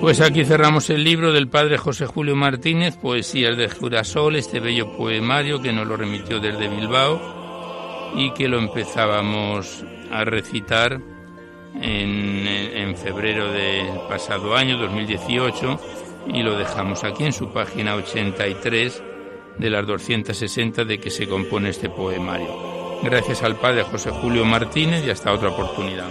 Pues 0.00 0.22
aquí 0.22 0.46
cerramos 0.46 0.88
el 0.88 1.04
libro 1.04 1.30
del 1.30 1.48
padre 1.48 1.76
José 1.76 2.06
Julio 2.06 2.34
Martínez, 2.34 2.96
Poesías 2.96 3.54
de 3.58 3.68
Jurasol, 3.68 4.36
este 4.36 4.58
bello 4.58 4.96
poemario 4.96 5.60
que 5.60 5.74
nos 5.74 5.86
lo 5.86 5.94
remitió 5.94 6.40
desde 6.40 6.68
Bilbao 6.68 7.20
y 8.16 8.32
que 8.32 8.48
lo 8.48 8.58
empezábamos 8.58 9.84
a 10.10 10.24
recitar 10.24 11.02
en, 11.74 12.46
en 12.46 12.96
febrero 12.96 13.52
del 13.52 14.00
pasado 14.08 14.56
año, 14.56 14.78
2018, 14.78 15.80
y 16.28 16.42
lo 16.42 16.56
dejamos 16.56 17.04
aquí 17.04 17.24
en 17.24 17.34
su 17.34 17.52
página 17.52 17.94
83 17.94 19.02
de 19.58 19.70
las 19.70 19.86
260 19.86 20.84
de 20.86 20.98
que 20.98 21.10
se 21.10 21.28
compone 21.28 21.68
este 21.68 21.90
poemario. 21.90 23.00
Gracias 23.02 23.42
al 23.42 23.56
padre 23.56 23.82
José 23.82 24.10
Julio 24.10 24.46
Martínez 24.46 25.04
y 25.06 25.10
hasta 25.10 25.30
otra 25.30 25.50
oportunidad. 25.50 26.08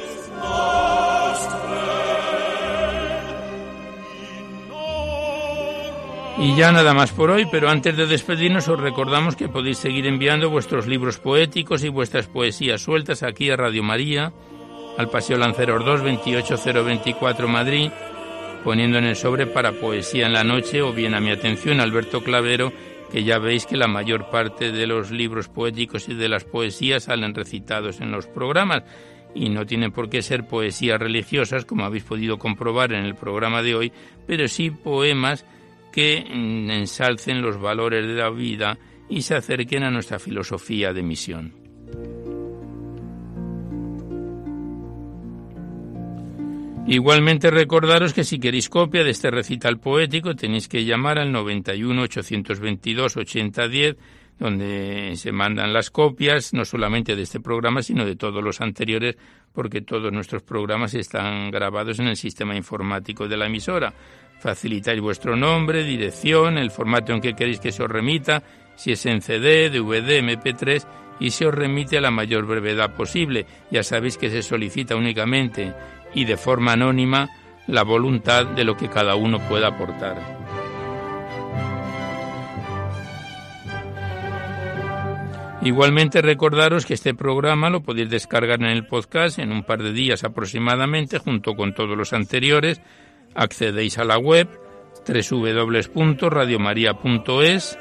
Y 6.42 6.56
ya 6.56 6.72
nada 6.72 6.94
más 6.94 7.12
por 7.12 7.32
hoy, 7.32 7.46
pero 7.52 7.70
antes 7.70 7.98
de 7.98 8.08
despedirnos 8.08 8.70
os 8.70 8.80
recordamos 8.80 9.36
que 9.36 9.50
podéis 9.50 9.78
seguir 9.78 10.08
enviando 10.08 10.50
vuestros 10.50 10.88
libros 10.88 11.20
poéticos 11.20 11.84
y 11.84 11.90
vuestras 11.90 12.28
poesías 12.28 12.82
sueltas 12.82 13.24
aquí 13.24 13.50
a 13.50 13.58
Radio 13.58 13.84
María, 13.84 14.32
al 14.98 15.10
Paseo 15.10 15.38
Lanceros 15.38 15.84
2, 15.84 16.02
28024 16.02 17.46
Madrid, 17.50 17.92
poniendo 18.64 18.98
en 18.98 19.04
el 19.04 19.18
sobre 19.18 19.48
para 19.48 19.74
Poesía 19.74 20.28
en 20.28 20.34
la 20.34 20.46
Noche 20.46 20.82
o 20.82 20.94
bien 20.94 21.14
a 21.14 21.20
mi 21.20 21.30
atención 21.30 21.82
Alberto 21.82 22.24
Clavero, 22.24 22.72
que 23.12 23.26
ya 23.26 23.38
veis 23.38 23.66
que 23.66 23.76
la 23.76 23.90
mayor 23.90 24.30
parte 24.30 24.72
de 24.72 24.88
los 24.88 25.12
libros 25.12 25.50
poéticos 25.50 26.08
y 26.08 26.14
de 26.14 26.30
las 26.30 26.46
poesías 26.46 27.04
salen 27.04 27.36
recitados 27.36 28.00
en 28.00 28.12
los 28.12 28.28
programas. 28.28 28.84
Y 29.36 29.50
no 29.50 29.66
tienen 29.66 29.92
por 29.92 30.10
qué 30.10 30.22
ser 30.22 30.48
poesías 30.48 31.00
religiosas, 31.00 31.66
como 31.66 31.84
habéis 31.84 32.06
podido 32.06 32.40
comprobar 32.40 32.94
en 32.94 33.04
el 33.04 33.16
programa 33.16 33.62
de 33.62 33.76
hoy, 33.76 33.92
pero 34.26 34.48
sí 34.48 34.72
poemas 34.72 35.46
que 35.92 36.18
ensalcen 36.18 37.42
los 37.42 37.60
valores 37.60 38.06
de 38.06 38.14
la 38.14 38.30
vida 38.30 38.78
y 39.10 39.22
se 39.24 39.36
acerquen 39.36 39.84
a 39.84 39.92
nuestra 39.92 40.20
filosofía 40.20 40.94
de 40.94 41.04
misión. 41.04 41.54
Igualmente 46.90 47.52
recordaros 47.52 48.14
que 48.16 48.24
si 48.24 48.40
queréis 48.40 48.68
copia 48.68 49.04
de 49.04 49.12
este 49.12 49.30
recital 49.30 49.80
poético 49.80 50.36
tenéis 50.36 50.68
que 50.68 50.86
llamar 50.86 51.20
al 51.20 51.32
91 51.32 52.02
822 52.02 53.16
8010 53.16 53.96
donde 54.40 55.14
se 55.16 55.32
mandan 55.32 55.72
las 55.72 55.92
copias 55.92 56.52
no 56.52 56.66
solamente 56.66 57.16
de 57.16 57.22
este 57.22 57.40
programa 57.40 57.84
sino 57.84 58.06
de 58.06 58.16
todos 58.16 58.44
los 58.44 58.60
anteriores 58.60 59.18
porque 59.54 59.82
todos 59.82 60.12
nuestros 60.12 60.42
programas 60.42 60.96
están 60.96 61.52
grabados 61.52 62.00
en 62.00 62.08
el 62.08 62.16
sistema 62.16 62.56
informático 62.56 63.28
de 63.28 63.38
la 63.38 63.46
emisora 63.46 63.94
facilitáis 64.40 65.02
vuestro 65.02 65.36
nombre, 65.36 65.84
dirección, 65.84 66.58
el 66.58 66.72
formato 66.72 67.14
en 67.14 67.22
que 67.22 67.36
queréis 67.36 67.60
que 67.60 67.72
se 67.72 67.84
os 67.84 67.90
remita, 67.90 68.42
si 68.76 68.94
es 68.94 69.06
en 69.06 69.22
CD, 69.22 69.70
DVD, 69.70 70.22
MP3 70.22 70.86
y 71.20 71.32
se 71.32 71.46
os 71.46 71.54
remite 71.54 71.98
a 71.98 72.02
la 72.02 72.12
mayor 72.12 72.46
brevedad 72.46 72.96
posible. 72.96 73.46
Ya 73.70 73.84
sabéis 73.84 74.18
que 74.18 74.30
se 74.30 74.42
solicita 74.42 74.96
únicamente 74.96 75.74
y 76.14 76.26
de 76.26 76.38
forma 76.38 76.74
anónima 76.74 77.30
la 77.68 77.84
voluntad 77.84 78.46
de 78.46 78.64
lo 78.64 78.78
que 78.78 78.90
cada 78.90 79.16
uno 79.16 79.40
pueda 79.48 79.68
aportar. 79.68 80.40
Igualmente 85.62 86.22
recordaros 86.22 86.86
que 86.86 86.94
este 86.94 87.14
programa 87.14 87.70
lo 87.70 87.84
podéis 87.84 88.10
descargar 88.10 88.62
en 88.62 88.70
el 88.70 88.88
podcast 88.88 89.40
en 89.40 89.52
un 89.52 89.64
par 89.64 89.84
de 89.84 89.92
días 89.92 90.24
aproximadamente 90.24 91.20
junto 91.20 91.56
con 91.56 91.74
todos 91.74 91.98
los 91.98 92.14
anteriores 92.14 92.82
accedéis 93.36 93.98
a 93.98 94.04
la 94.04 94.18
web 94.18 94.50
www.radiomaria.es 95.08 97.80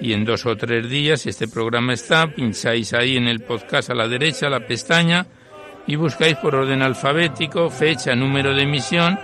y 0.00 0.12
en 0.12 0.24
dos 0.24 0.44
o 0.46 0.56
tres 0.56 0.90
días, 0.90 1.26
este 1.26 1.46
programa 1.46 1.92
está, 1.92 2.26
pincháis 2.26 2.94
ahí 2.94 3.16
en 3.16 3.28
el 3.28 3.40
podcast 3.40 3.90
a 3.90 3.94
la 3.94 4.08
derecha 4.08 4.50
la 4.50 4.66
pestaña 4.66 5.26
y 5.86 5.96
buscáis 5.96 6.36
por 6.36 6.54
orden 6.54 6.82
alfabético, 6.82 7.70
fecha, 7.70 8.14
número 8.14 8.54
de 8.54 8.62
emisión 8.62 9.18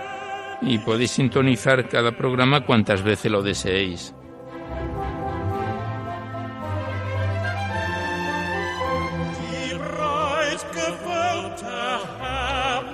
y 0.61 0.77
podéis 0.77 1.11
sintonizar 1.11 1.89
cada 1.89 2.15
programa 2.15 2.65
cuantas 2.65 3.03
veces 3.03 3.31
lo 3.31 3.41
deseéis. 3.41 4.13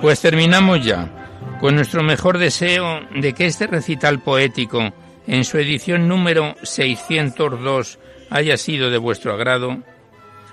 Pues 0.01 0.21
terminamos 0.21 0.85
ya 0.85 1.26
con 1.59 1.75
nuestro 1.75 2.03
mejor 2.03 2.37
deseo 2.37 3.01
de 3.15 3.33
que 3.33 3.45
este 3.45 3.67
recital 3.67 4.19
poético, 4.19 4.93
en 5.27 5.43
su 5.43 5.57
edición 5.57 6.07
número 6.07 6.55
602, 6.63 7.99
haya 8.29 8.57
sido 8.57 8.89
de 8.89 8.97
vuestro 8.97 9.33
agrado, 9.33 9.83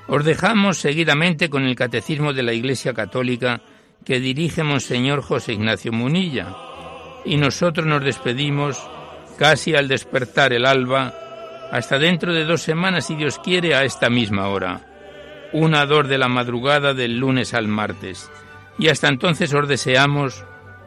os 0.06 0.24
dejamos 0.24 0.78
seguidamente 0.78 1.48
con 1.48 1.64
el 1.64 1.76
Catecismo 1.76 2.32
de 2.32 2.42
la 2.42 2.52
Iglesia 2.52 2.92
Católica 2.92 3.62
que 4.04 4.20
dirige 4.20 4.62
Monseñor 4.62 5.22
José 5.22 5.54
Ignacio 5.54 5.92
Munilla, 5.92 6.54
y 7.24 7.36
nosotros 7.36 7.86
nos 7.86 8.04
despedimos 8.04 8.78
casi 9.38 9.74
al 9.74 9.88
despertar 9.88 10.52
el 10.52 10.66
alba, 10.66 11.14
hasta 11.72 11.98
dentro 11.98 12.32
de 12.32 12.44
dos 12.44 12.62
semanas, 12.62 13.06
si 13.06 13.16
Dios 13.16 13.38
quiere, 13.38 13.74
a 13.74 13.84
esta 13.84 14.10
misma 14.10 14.48
hora, 14.48 14.86
una 15.52 15.86
dor 15.86 16.06
de 16.08 16.18
la 16.18 16.28
madrugada 16.28 16.94
del 16.94 17.18
lunes 17.18 17.54
al 17.54 17.66
martes. 17.66 18.30
Y 18.78 18.88
hasta 18.88 19.08
entonces 19.08 19.54
os 19.54 19.66
deseamos 19.66 20.44